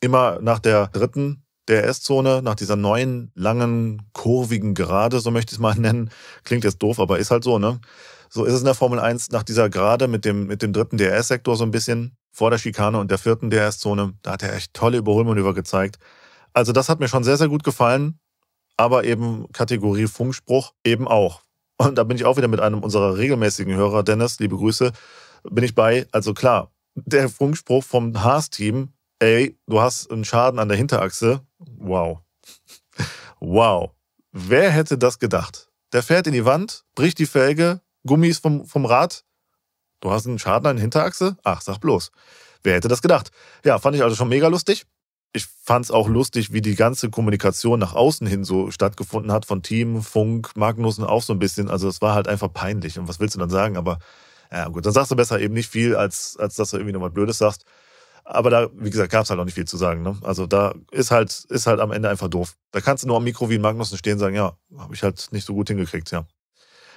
[0.00, 5.60] Immer nach der dritten DRS-Zone, nach dieser neuen, langen, kurvigen Gerade, so möchte ich es
[5.60, 6.10] mal nennen.
[6.44, 7.80] Klingt jetzt doof, aber ist halt so, ne?
[8.32, 10.96] So ist es in der Formel 1 nach dieser Gerade mit dem, mit dem dritten
[10.96, 14.14] DRS-Sektor so ein bisschen vor der Schikane und der vierten DRS-Zone.
[14.22, 15.98] Da hat er echt tolle Überholmanöver gezeigt.
[16.52, 18.20] Also das hat mir schon sehr, sehr gut gefallen.
[18.76, 21.42] Aber eben Kategorie Funkspruch eben auch.
[21.76, 24.92] Und da bin ich auch wieder mit einem unserer regelmäßigen Hörer, Dennis, liebe Grüße,
[25.50, 26.06] bin ich bei.
[26.12, 31.40] Also klar, der Funkspruch vom Haas-Team, ey, du hast einen Schaden an der Hinterachse.
[31.58, 32.20] Wow.
[33.40, 33.90] wow.
[34.30, 35.68] Wer hätte das gedacht?
[35.92, 39.24] Der fährt in die Wand, bricht die Felge, Gummis vom, vom Rad.
[40.00, 41.36] Du hast einen Schaden an der Hinterachse?
[41.44, 42.10] Ach, sag bloß.
[42.62, 43.30] Wer hätte das gedacht?
[43.64, 44.86] Ja, fand ich also schon mega lustig.
[45.32, 49.46] ich fand es auch lustig, wie die ganze Kommunikation nach außen hin so stattgefunden hat,
[49.46, 51.68] von Team, Funk, Magnussen auch so ein bisschen.
[51.70, 52.98] Also es war halt einfach peinlich.
[52.98, 53.76] Und was willst du dann sagen?
[53.76, 53.98] Aber
[54.50, 57.02] ja gut, dann sagst du besser eben nicht viel, als, als dass du irgendwie noch
[57.02, 57.64] was Blödes sagst.
[58.24, 60.02] Aber da, wie gesagt, gab es halt auch nicht viel zu sagen.
[60.02, 60.16] Ne?
[60.22, 62.56] Also da ist halt, ist halt am Ende einfach doof.
[62.72, 65.02] Da kannst du nur am Mikro wie ein Magnussen stehen und sagen, ja, habe ich
[65.02, 66.26] halt nicht so gut hingekriegt, ja.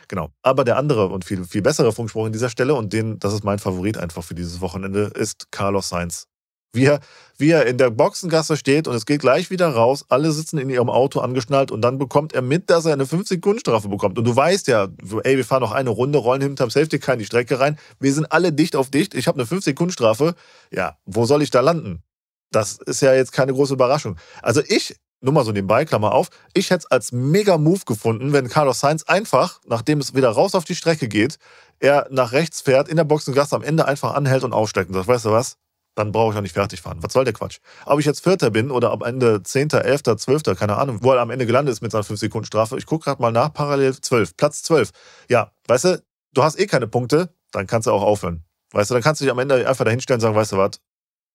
[0.08, 0.30] Genau.
[0.42, 3.44] Aber der andere und viel, viel bessere Funkspruch in dieser Stelle, und den, das ist
[3.44, 6.28] mein Favorit einfach für dieses Wochenende, ist Carlos Sainz.
[6.76, 7.02] Wie er,
[7.38, 10.72] wie er in der Boxengasse steht und es geht gleich wieder raus, alle sitzen in
[10.72, 14.18] ihrem Auto angeschnallt und dann bekommt er mit, dass er eine 5-Sekunden-Strafe bekommt.
[14.18, 14.88] Und du weißt ja,
[15.24, 18.12] ey, wir fahren noch eine Runde, rollen hinterm Safety Car in die Strecke rein, wir
[18.12, 20.34] sind alle dicht auf dicht, ich habe eine 5-Sekunden-Strafe.
[20.72, 22.02] Ja, wo soll ich da landen?
[22.50, 24.18] Das ist ja jetzt keine große Überraschung.
[24.42, 28.34] Also ich, nur mal so nebenbei, Klammer auf, ich hätte es als mega Move gefunden,
[28.34, 31.38] wenn Carlos Sainz einfach, nachdem es wieder raus auf die Strecke geht,
[31.80, 35.08] er nach rechts fährt, in der Boxengasse am Ende einfach anhält und aussteigt und sagt,
[35.08, 35.58] weißt du was,
[35.96, 37.00] dann brauche ich auch nicht fertig fahren.
[37.02, 37.60] Was soll der Quatsch?
[37.86, 41.22] Ob ich jetzt Vierter bin oder am Ende Zehnter, Elfter, Zwölfter, keine Ahnung, wo er
[41.22, 42.78] am Ende gelandet ist mit seiner 5-Sekunden-Strafe.
[42.78, 44.90] Ich gucke gerade mal nach, parallel 12, Platz 12.
[45.30, 48.44] Ja, weißt du, du hast eh keine Punkte, dann kannst du auch aufhören.
[48.72, 50.82] Weißt du, dann kannst du dich am Ende einfach dahinstellen und sagen, weißt du was?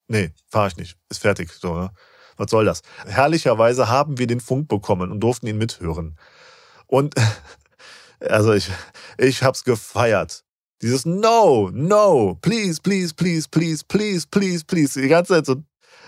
[0.08, 0.96] Nee, fahre ich nicht.
[1.08, 1.52] Ist fertig.
[1.52, 1.90] So, ne?
[2.38, 2.82] Was soll das?
[3.06, 6.16] Herrlicherweise haben wir den Funk bekommen und durften ihn mithören.
[6.86, 7.14] Und
[8.20, 8.70] also ich,
[9.18, 10.44] ich hab's gefeiert.
[10.80, 15.00] Dieses No, no, please, please, please, please, please, please, please.
[15.00, 15.56] Die ganze Zeit so,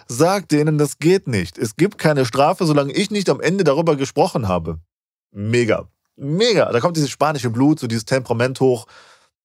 [0.07, 1.59] sag denen, das geht nicht.
[1.59, 4.79] Es gibt keine Strafe, solange ich nicht am Ende darüber gesprochen habe.
[5.33, 5.89] Mega.
[6.15, 6.71] Mega.
[6.71, 8.87] Da kommt dieses spanische Blut, so dieses Temperament hoch.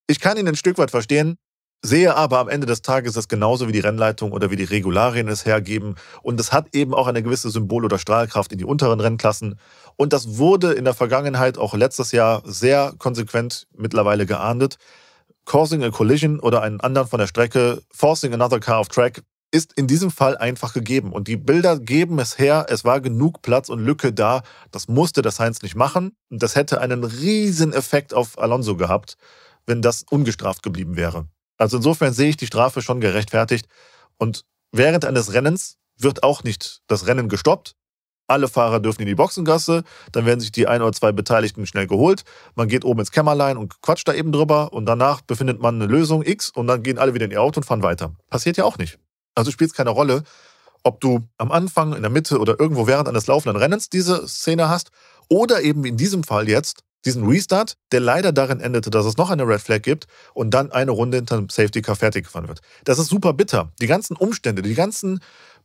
[0.07, 1.37] Ich kann ihn ein Stück weit verstehen,
[1.85, 5.27] sehe aber am Ende des Tages das genauso wie die Rennleitung oder wie die Regularien
[5.27, 5.95] es hergeben.
[6.21, 9.59] Und es hat eben auch eine gewisse Symbol- oder Strahlkraft in die unteren Rennklassen.
[9.95, 14.77] Und das wurde in der Vergangenheit auch letztes Jahr sehr konsequent mittlerweile geahndet.
[15.45, 19.21] Causing a Collision oder einen anderen von der Strecke, Forcing another car off track,
[19.51, 21.13] ist in diesem Fall einfach gegeben.
[21.13, 24.41] Und die Bilder geben es her, es war genug Platz und Lücke da.
[24.71, 26.17] Das musste der Sainz nicht machen.
[26.29, 29.17] Und das hätte einen riesen Effekt auf Alonso gehabt,
[29.65, 31.27] wenn das ungestraft geblieben wäre.
[31.57, 33.67] Also insofern sehe ich die Strafe schon gerechtfertigt.
[34.17, 37.75] Und während eines Rennens wird auch nicht das Rennen gestoppt,
[38.27, 41.87] alle Fahrer dürfen in die Boxengasse, dann werden sich die ein oder zwei Beteiligten schnell
[41.87, 42.23] geholt.
[42.55, 45.85] Man geht oben ins Kämmerlein und quatscht da eben drüber und danach befindet man eine
[45.85, 48.15] Lösung X und dann gehen alle wieder in ihr Auto und fahren weiter.
[48.29, 48.97] Passiert ja auch nicht.
[49.35, 50.23] Also spielt es keine Rolle,
[50.83, 54.69] ob du am Anfang, in der Mitte oder irgendwo während eines laufenden Rennens diese Szene
[54.69, 54.91] hast
[55.29, 59.29] oder eben in diesem Fall jetzt diesen Restart, der leider darin endete, dass es noch
[59.29, 62.61] eine Red Flag gibt und dann eine Runde hinter dem Safety Car fertig gefahren wird.
[62.83, 63.71] Das ist super bitter.
[63.79, 65.19] Die ganzen Umstände, die ganzen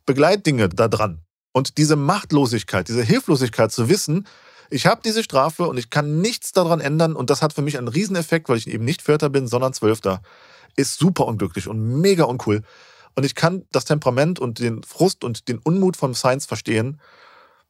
[0.05, 1.21] Begleitdinge da dran,
[1.53, 4.27] und diese Machtlosigkeit, diese Hilflosigkeit zu wissen,
[4.69, 7.77] ich habe diese Strafe und ich kann nichts daran ändern und das hat für mich
[7.77, 10.21] einen Rieseneffekt, weil ich eben nicht Vierter bin, sondern Zwölfter,
[10.77, 12.61] ist super unglücklich und mega uncool.
[13.15, 17.01] Und ich kann das Temperament und den Frust und den Unmut von Science verstehen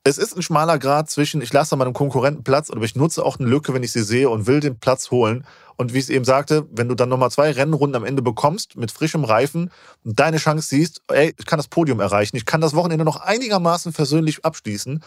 [0.03, 3.39] es ist ein schmaler Grad zwischen, ich lasse meinem Konkurrenten Platz, aber ich nutze auch
[3.39, 5.45] eine Lücke, wenn ich sie sehe und will den Platz holen.
[5.77, 8.77] Und wie ich es eben sagte, wenn du dann nochmal zwei Rennrunden am Ende bekommst
[8.77, 9.71] mit frischem Reifen
[10.03, 13.17] und deine Chance siehst, ey, ich kann das Podium erreichen, ich kann das Wochenende noch
[13.17, 15.03] einigermaßen versöhnlich abschließen,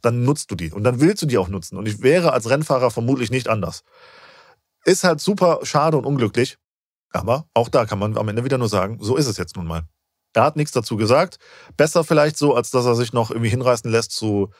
[0.00, 0.72] dann nutzt du die.
[0.72, 1.76] Und dann willst du die auch nutzen.
[1.76, 3.84] Und ich wäre als Rennfahrer vermutlich nicht anders.
[4.84, 6.56] Ist halt super schade und unglücklich.
[7.10, 9.66] Aber auch da kann man am Ende wieder nur sagen, so ist es jetzt nun
[9.66, 9.82] mal.
[10.34, 11.38] Er hat nichts dazu gesagt.
[11.76, 14.50] Besser vielleicht so, als dass er sich noch irgendwie hinreißen lässt zu,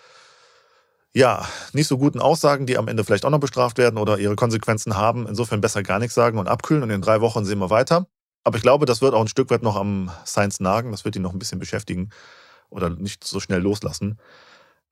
[1.14, 4.36] ja, nicht so guten Aussagen, die am Ende vielleicht auch noch bestraft werden oder ihre
[4.36, 5.26] Konsequenzen haben.
[5.26, 8.06] Insofern besser gar nichts sagen und abkühlen und in drei Wochen sehen wir weiter.
[8.44, 10.90] Aber ich glaube, das wird auch ein Stück weit noch am Science nagen.
[10.90, 12.10] Das wird ihn noch ein bisschen beschäftigen
[12.70, 14.18] oder nicht so schnell loslassen.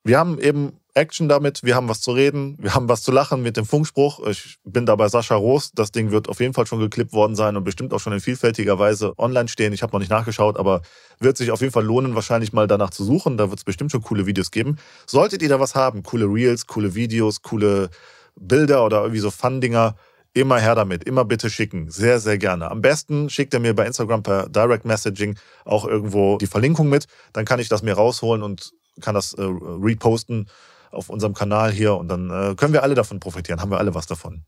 [0.05, 3.43] Wir haben eben Action damit, wir haben was zu reden, wir haben was zu lachen
[3.43, 4.27] mit dem Funkspruch.
[4.27, 5.73] Ich bin da bei Sascha Roos.
[5.73, 8.21] Das Ding wird auf jeden Fall schon geklippt worden sein und bestimmt auch schon in
[8.21, 9.73] vielfältiger Weise online stehen.
[9.73, 10.83] Ich habe noch nicht nachgeschaut, aber
[11.19, 13.37] wird sich auf jeden Fall lohnen, wahrscheinlich mal danach zu suchen.
[13.37, 14.77] Da wird es bestimmt schon coole Videos geben.
[15.07, 17.91] Solltet ihr da was haben, coole Reels, coole Videos, coole
[18.37, 19.97] Bilder oder irgendwie so Fun-Dinger,
[20.33, 21.91] immer her damit, immer bitte schicken.
[21.91, 22.71] Sehr, sehr gerne.
[22.71, 27.07] Am besten schickt er mir bei Instagram per Direct Messaging auch irgendwo die Verlinkung mit.
[27.33, 30.49] Dann kann ich das mir rausholen und kann das äh, reposten
[30.91, 33.95] auf unserem Kanal hier und dann äh, können wir alle davon profitieren, haben wir alle
[33.95, 34.45] was davon.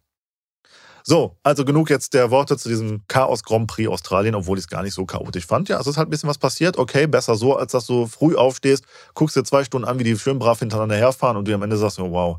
[1.04, 4.70] So, also genug jetzt der Worte zu diesem Chaos Grand Prix Australien, obwohl ich es
[4.70, 5.68] gar nicht so chaotisch fand.
[5.68, 6.78] Ja, es ist halt ein bisschen was passiert.
[6.78, 10.16] Okay, besser so, als dass du früh aufstehst, guckst dir zwei Stunden an, wie die
[10.16, 12.38] schön brav hintereinander herfahren und du am Ende sagst, oh, wow,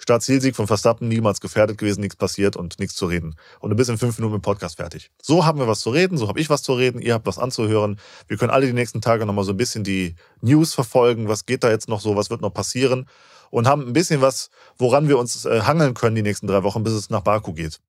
[0.00, 3.36] Start-Zielsieg von Verstappen, niemals gefährdet gewesen, nichts passiert und nichts zu reden.
[3.60, 5.10] Und du bist in fünf Minuten mit dem Podcast fertig.
[5.22, 7.38] So haben wir was zu reden, so habe ich was zu reden, ihr habt was
[7.38, 8.00] anzuhören.
[8.26, 11.62] Wir können alle die nächsten Tage nochmal so ein bisschen die News verfolgen, was geht
[11.62, 13.06] da jetzt noch so, was wird noch passieren
[13.50, 16.82] und haben ein bisschen was, woran wir uns äh, hangeln können die nächsten drei Wochen,
[16.82, 17.80] bis es nach Baku geht.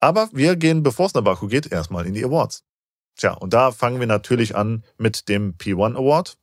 [0.00, 2.62] Aber wir gehen, bevor es nach Baku geht, erstmal in die Awards.
[3.16, 6.36] Tja, und da fangen wir natürlich an mit dem P1 Award.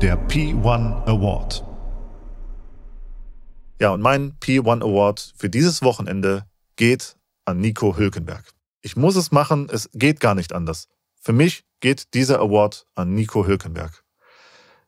[0.00, 1.63] der P1 Award.
[3.80, 6.44] Ja, und mein P1 Award für dieses Wochenende
[6.76, 8.44] geht an Nico Hülkenberg.
[8.82, 10.88] Ich muss es machen, es geht gar nicht anders.
[11.20, 14.04] Für mich geht dieser Award an Nico Hülkenberg.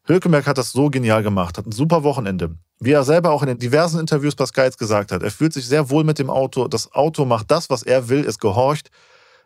[0.05, 2.57] Hülkenberg hat das so genial gemacht, hat ein super Wochenende.
[2.79, 5.53] Wie er selber auch in den diversen Interviews bei Sky jetzt gesagt hat, er fühlt
[5.53, 6.69] sich sehr wohl mit dem Auto.
[6.69, 8.91] Das Auto macht das, was er will, es gehorcht.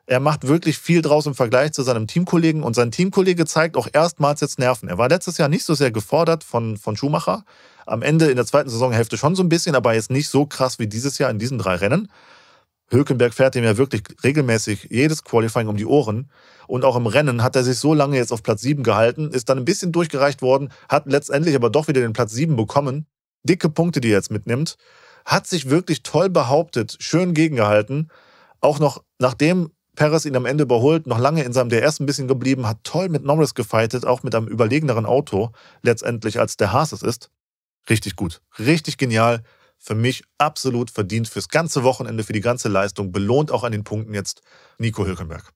[0.06, 3.88] Er macht wirklich viel draus im Vergleich zu seinem Teamkollegen und sein Teamkollege zeigt auch
[3.90, 4.88] erstmals jetzt Nerven.
[4.88, 7.44] Er war letztes Jahr nicht so sehr gefordert von, von Schumacher.
[7.86, 10.78] Am Ende in der zweiten Saisonhälfte schon so ein bisschen, aber jetzt nicht so krass
[10.78, 12.08] wie dieses Jahr in diesen drei Rennen.
[12.90, 16.30] Hülkenberg fährt ihm ja wirklich regelmäßig jedes Qualifying um die Ohren.
[16.66, 19.48] Und auch im Rennen hat er sich so lange jetzt auf Platz 7 gehalten, ist
[19.48, 23.06] dann ein bisschen durchgereicht worden, hat letztendlich aber doch wieder den Platz 7 bekommen.
[23.44, 24.76] Dicke Punkte, die er jetzt mitnimmt.
[25.24, 28.10] Hat sich wirklich toll behauptet, schön gegengehalten.
[28.60, 32.28] Auch noch nachdem Perez ihn am Ende überholt, noch lange in seinem DRS ein bisschen
[32.28, 35.50] geblieben, hat toll mit Norris gefightet, auch mit einem überlegeneren Auto,
[35.82, 37.30] letztendlich als der Haas es ist.
[37.88, 39.42] Richtig gut, richtig genial
[39.80, 43.82] für mich absolut verdient fürs ganze Wochenende, für die ganze Leistung, belohnt auch an den
[43.82, 44.42] Punkten jetzt
[44.78, 45.52] Nico Hülkenberg.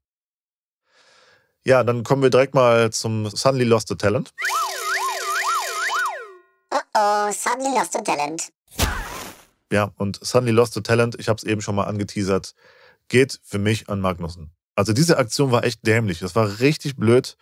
[1.63, 4.33] Ja, dann kommen wir direkt mal zum Suddenly Lost the Talent.
[6.71, 8.53] Oh oh, Suddenly Lost the Talent.
[9.71, 12.55] Ja, und Suddenly Lost the Talent, ich habe es eben schon mal angeteasert,
[13.09, 14.51] geht für mich an Magnussen.
[14.75, 16.19] Also diese Aktion war echt dämlich.
[16.19, 17.37] Das war richtig blöd.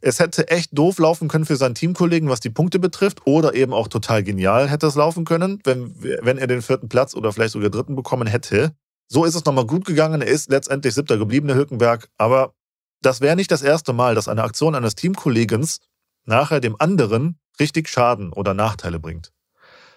[0.00, 3.72] Es hätte echt doof laufen können für seinen Teamkollegen, was die Punkte betrifft, oder eben
[3.72, 7.52] auch total genial hätte es laufen können, wenn, wenn er den vierten Platz oder vielleicht
[7.52, 8.72] sogar dritten bekommen hätte.
[9.08, 10.20] So ist es nochmal gut gegangen.
[10.20, 12.08] Er ist letztendlich siebter geblieben, der Hülkenberg.
[12.18, 12.54] Aber
[13.02, 15.80] das wäre nicht das erste Mal, dass eine Aktion eines Teamkollegens
[16.24, 19.32] nachher dem anderen richtig Schaden oder Nachteile bringt.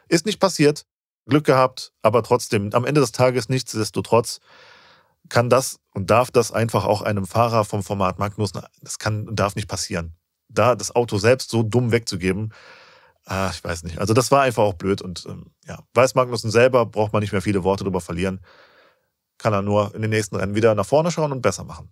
[0.08, 0.86] Ist nicht passiert,
[1.28, 4.40] Glück gehabt, aber trotzdem, am Ende des Tages nichtsdestotrotz
[5.28, 8.52] kann das und darf das einfach auch einem Fahrer vom Format Magnus,
[8.82, 10.16] das kann und darf nicht passieren.
[10.48, 12.54] Da das Auto selbst so dumm wegzugeben,
[13.26, 14.00] ah, ich weiß nicht.
[14.00, 17.32] Also das war einfach auch blöd und ähm, ja, weiß Magnussen selber, braucht man nicht
[17.32, 18.42] mehr viele Worte drüber verlieren.
[19.38, 21.92] Kann er nur in den nächsten Rennen wieder nach vorne schauen und besser machen.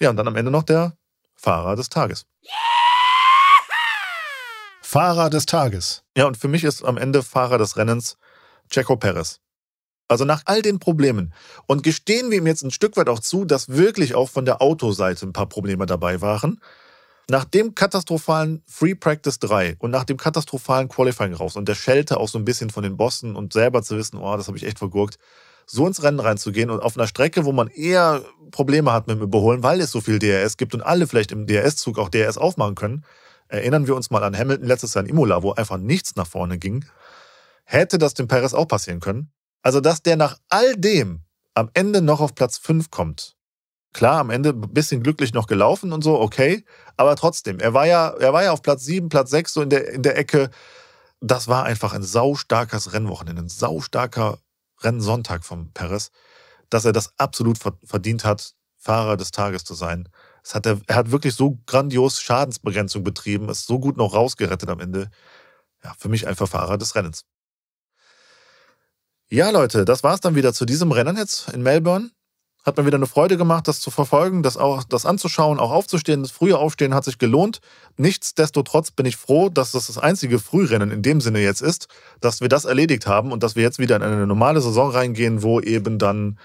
[0.00, 0.96] Ja, und dann am Ende noch der
[1.34, 2.26] Fahrer des Tages.
[4.82, 6.04] Fahrer des Tages.
[6.16, 8.16] Ja, und für mich ist am Ende Fahrer des Rennens
[8.70, 9.40] Checo Perez.
[10.08, 11.34] Also nach all den Problemen.
[11.66, 14.62] Und gestehen wir ihm jetzt ein Stück weit auch zu, dass wirklich auch von der
[14.62, 16.60] Autoseite ein paar Probleme dabei waren.
[17.30, 22.16] Nach dem katastrophalen Free Practice 3 und nach dem katastrophalen Qualifying raus und der Schelte
[22.16, 24.64] auch so ein bisschen von den Bossen und selber zu wissen, oh, das habe ich
[24.64, 25.18] echt vergurkt,
[25.66, 29.22] so ins Rennen reinzugehen und auf einer Strecke, wo man eher Probleme hat mit dem
[29.22, 32.74] Überholen, weil es so viel DRS gibt und alle vielleicht im DRS-Zug auch DRS aufmachen
[32.74, 33.04] können.
[33.48, 36.56] Erinnern wir uns mal an Hamilton letztes Jahr in Imola, wo einfach nichts nach vorne
[36.56, 36.86] ging.
[37.64, 39.30] Hätte das dem Perez auch passieren können.
[39.68, 43.36] Also, dass der nach all dem am Ende noch auf Platz 5 kommt.
[43.92, 46.64] Klar, am Ende ein bisschen glücklich noch gelaufen und so, okay.
[46.96, 49.68] Aber trotzdem, er war ja, er war ja auf Platz 7, Platz 6, so in
[49.68, 50.48] der, in der Ecke.
[51.20, 54.38] Das war einfach ein saustarkes Rennwochenende, ein saustarker
[54.80, 56.12] Rennsonntag vom Perez,
[56.70, 60.08] dass er das absolut verdient hat, Fahrer des Tages zu sein.
[60.42, 64.70] Es hat er, er hat wirklich so grandios Schadensbegrenzung betrieben, ist so gut noch rausgerettet
[64.70, 65.10] am Ende.
[65.84, 67.26] Ja, für mich einfach Fahrer des Rennens.
[69.30, 72.12] Ja, Leute, das war's dann wieder zu diesem Rennen jetzt in Melbourne.
[72.64, 76.22] Hat mir wieder eine Freude gemacht, das zu verfolgen, das auch, das anzuschauen, auch aufzustehen.
[76.22, 77.60] Das frühe Aufstehen hat sich gelohnt.
[77.98, 81.88] Nichtsdestotrotz bin ich froh, dass das das einzige Frührennen in dem Sinne jetzt ist,
[82.22, 85.42] dass wir das erledigt haben und dass wir jetzt wieder in eine normale Saison reingehen,
[85.42, 86.38] wo eben dann,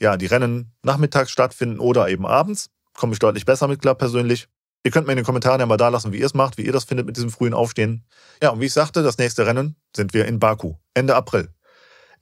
[0.00, 2.70] ja, die Rennen nachmittags stattfinden oder eben abends.
[2.94, 4.48] Komme ich deutlich besser mit klar persönlich.
[4.84, 6.62] Ihr könnt mir in den Kommentaren ja mal da lassen, wie ihr es macht, wie
[6.62, 8.06] ihr das findet mit diesem frühen Aufstehen.
[8.42, 11.50] Ja, und wie ich sagte, das nächste Rennen sind wir in Baku, Ende April.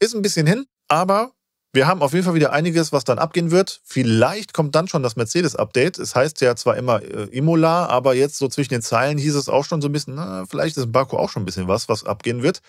[0.01, 1.33] Ist ein bisschen hin, aber
[1.73, 3.81] wir haben auf jeden Fall wieder einiges, was dann abgehen wird.
[3.85, 5.99] Vielleicht kommt dann schon das Mercedes-Update.
[5.99, 9.49] Es heißt ja zwar immer äh, Imola, aber jetzt so zwischen den Zeilen hieß es
[9.49, 11.89] auch schon so ein bisschen, na, vielleicht ist in Baku auch schon ein bisschen was,
[11.89, 12.61] was abgehen wird.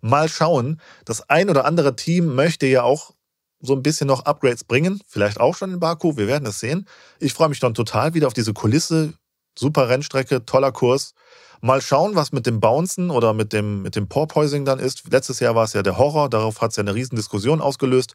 [0.00, 0.80] Mal schauen.
[1.04, 3.12] Das ein oder andere Team möchte ja auch
[3.60, 5.02] so ein bisschen noch Upgrades bringen.
[5.06, 6.16] Vielleicht auch schon in Baku.
[6.16, 6.86] Wir werden es sehen.
[7.18, 9.12] Ich freue mich dann total wieder auf diese Kulisse.
[9.58, 11.12] Super Rennstrecke, toller Kurs.
[11.60, 15.10] Mal schauen, was mit dem Bouncen oder mit dem, mit dem Porpoising dann ist.
[15.10, 18.14] Letztes Jahr war es ja der Horror, darauf hat es ja eine riesen Diskussion ausgelöst.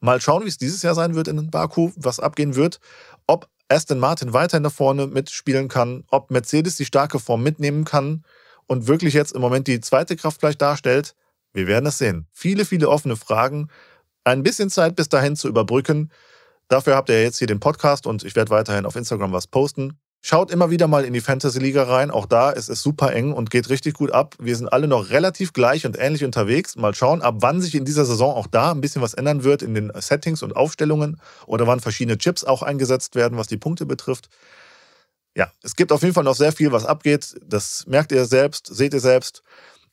[0.00, 2.80] Mal schauen, wie es dieses Jahr sein wird in Baku, was abgehen wird.
[3.26, 8.24] Ob Aston Martin weiterhin da vorne mitspielen kann, ob Mercedes die starke Form mitnehmen kann
[8.66, 11.14] und wirklich jetzt im Moment die zweite Kraft vielleicht darstellt.
[11.52, 12.26] Wir werden es sehen.
[12.32, 13.68] Viele, viele offene Fragen.
[14.24, 16.10] Ein bisschen Zeit bis dahin zu überbrücken.
[16.68, 19.98] Dafür habt ihr jetzt hier den Podcast und ich werde weiterhin auf Instagram was posten.
[20.28, 22.10] Schaut immer wieder mal in die Fantasy Liga rein.
[22.10, 24.34] Auch da ist es super eng und geht richtig gut ab.
[24.40, 26.74] Wir sind alle noch relativ gleich und ähnlich unterwegs.
[26.74, 29.62] Mal schauen, ab wann sich in dieser Saison auch da ein bisschen was ändern wird
[29.62, 33.86] in den Settings und Aufstellungen oder wann verschiedene Chips auch eingesetzt werden, was die Punkte
[33.86, 34.28] betrifft.
[35.36, 37.36] ja, es gibt auf jeden Fall noch sehr viel, was abgeht.
[37.46, 39.44] Das merkt ihr selbst, seht ihr selbst.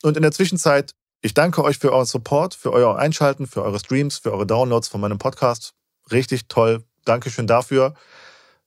[0.02, 3.78] Und in der Zwischenzeit, ich danke euch für euren Support, für euer Einschalten, für eure
[3.78, 5.74] Streams, für eure Downloads von meinem Podcast.
[6.10, 6.82] Richtig toll.
[7.04, 7.94] Dankeschön dafür.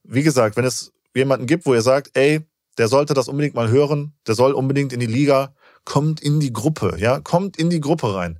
[0.03, 2.41] Wie gesagt, wenn es jemanden gibt, wo ihr sagt, ey,
[2.78, 5.53] der sollte das unbedingt mal hören, der soll unbedingt in die Liga,
[5.84, 8.39] kommt in die Gruppe, ja, kommt in die Gruppe rein.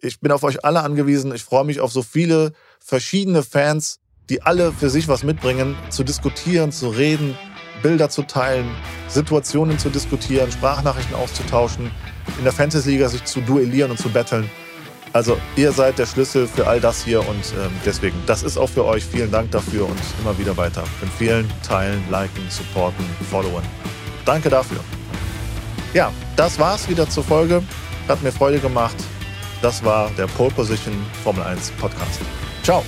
[0.00, 1.34] Ich bin auf euch alle angewiesen.
[1.34, 4.00] Ich freue mich auf so viele verschiedene Fans,
[4.30, 7.36] die alle für sich was mitbringen, zu diskutieren, zu reden,
[7.82, 8.68] Bilder zu teilen,
[9.08, 11.90] Situationen zu diskutieren, Sprachnachrichten auszutauschen,
[12.38, 14.48] in der Fantasy-Liga sich zu duellieren und zu battlen.
[15.12, 18.68] Also ihr seid der Schlüssel für all das hier und ähm, deswegen, das ist auch
[18.68, 19.04] für euch.
[19.04, 23.64] Vielen Dank dafür und immer wieder weiter empfehlen, teilen, liken, supporten, followen.
[24.24, 24.80] Danke dafür.
[25.94, 27.62] Ja, das war's wieder zur Folge.
[28.08, 28.96] Hat mir Freude gemacht.
[29.62, 30.94] Das war der Pole Position
[31.24, 32.20] Formel 1 Podcast.
[32.62, 32.84] Ciao.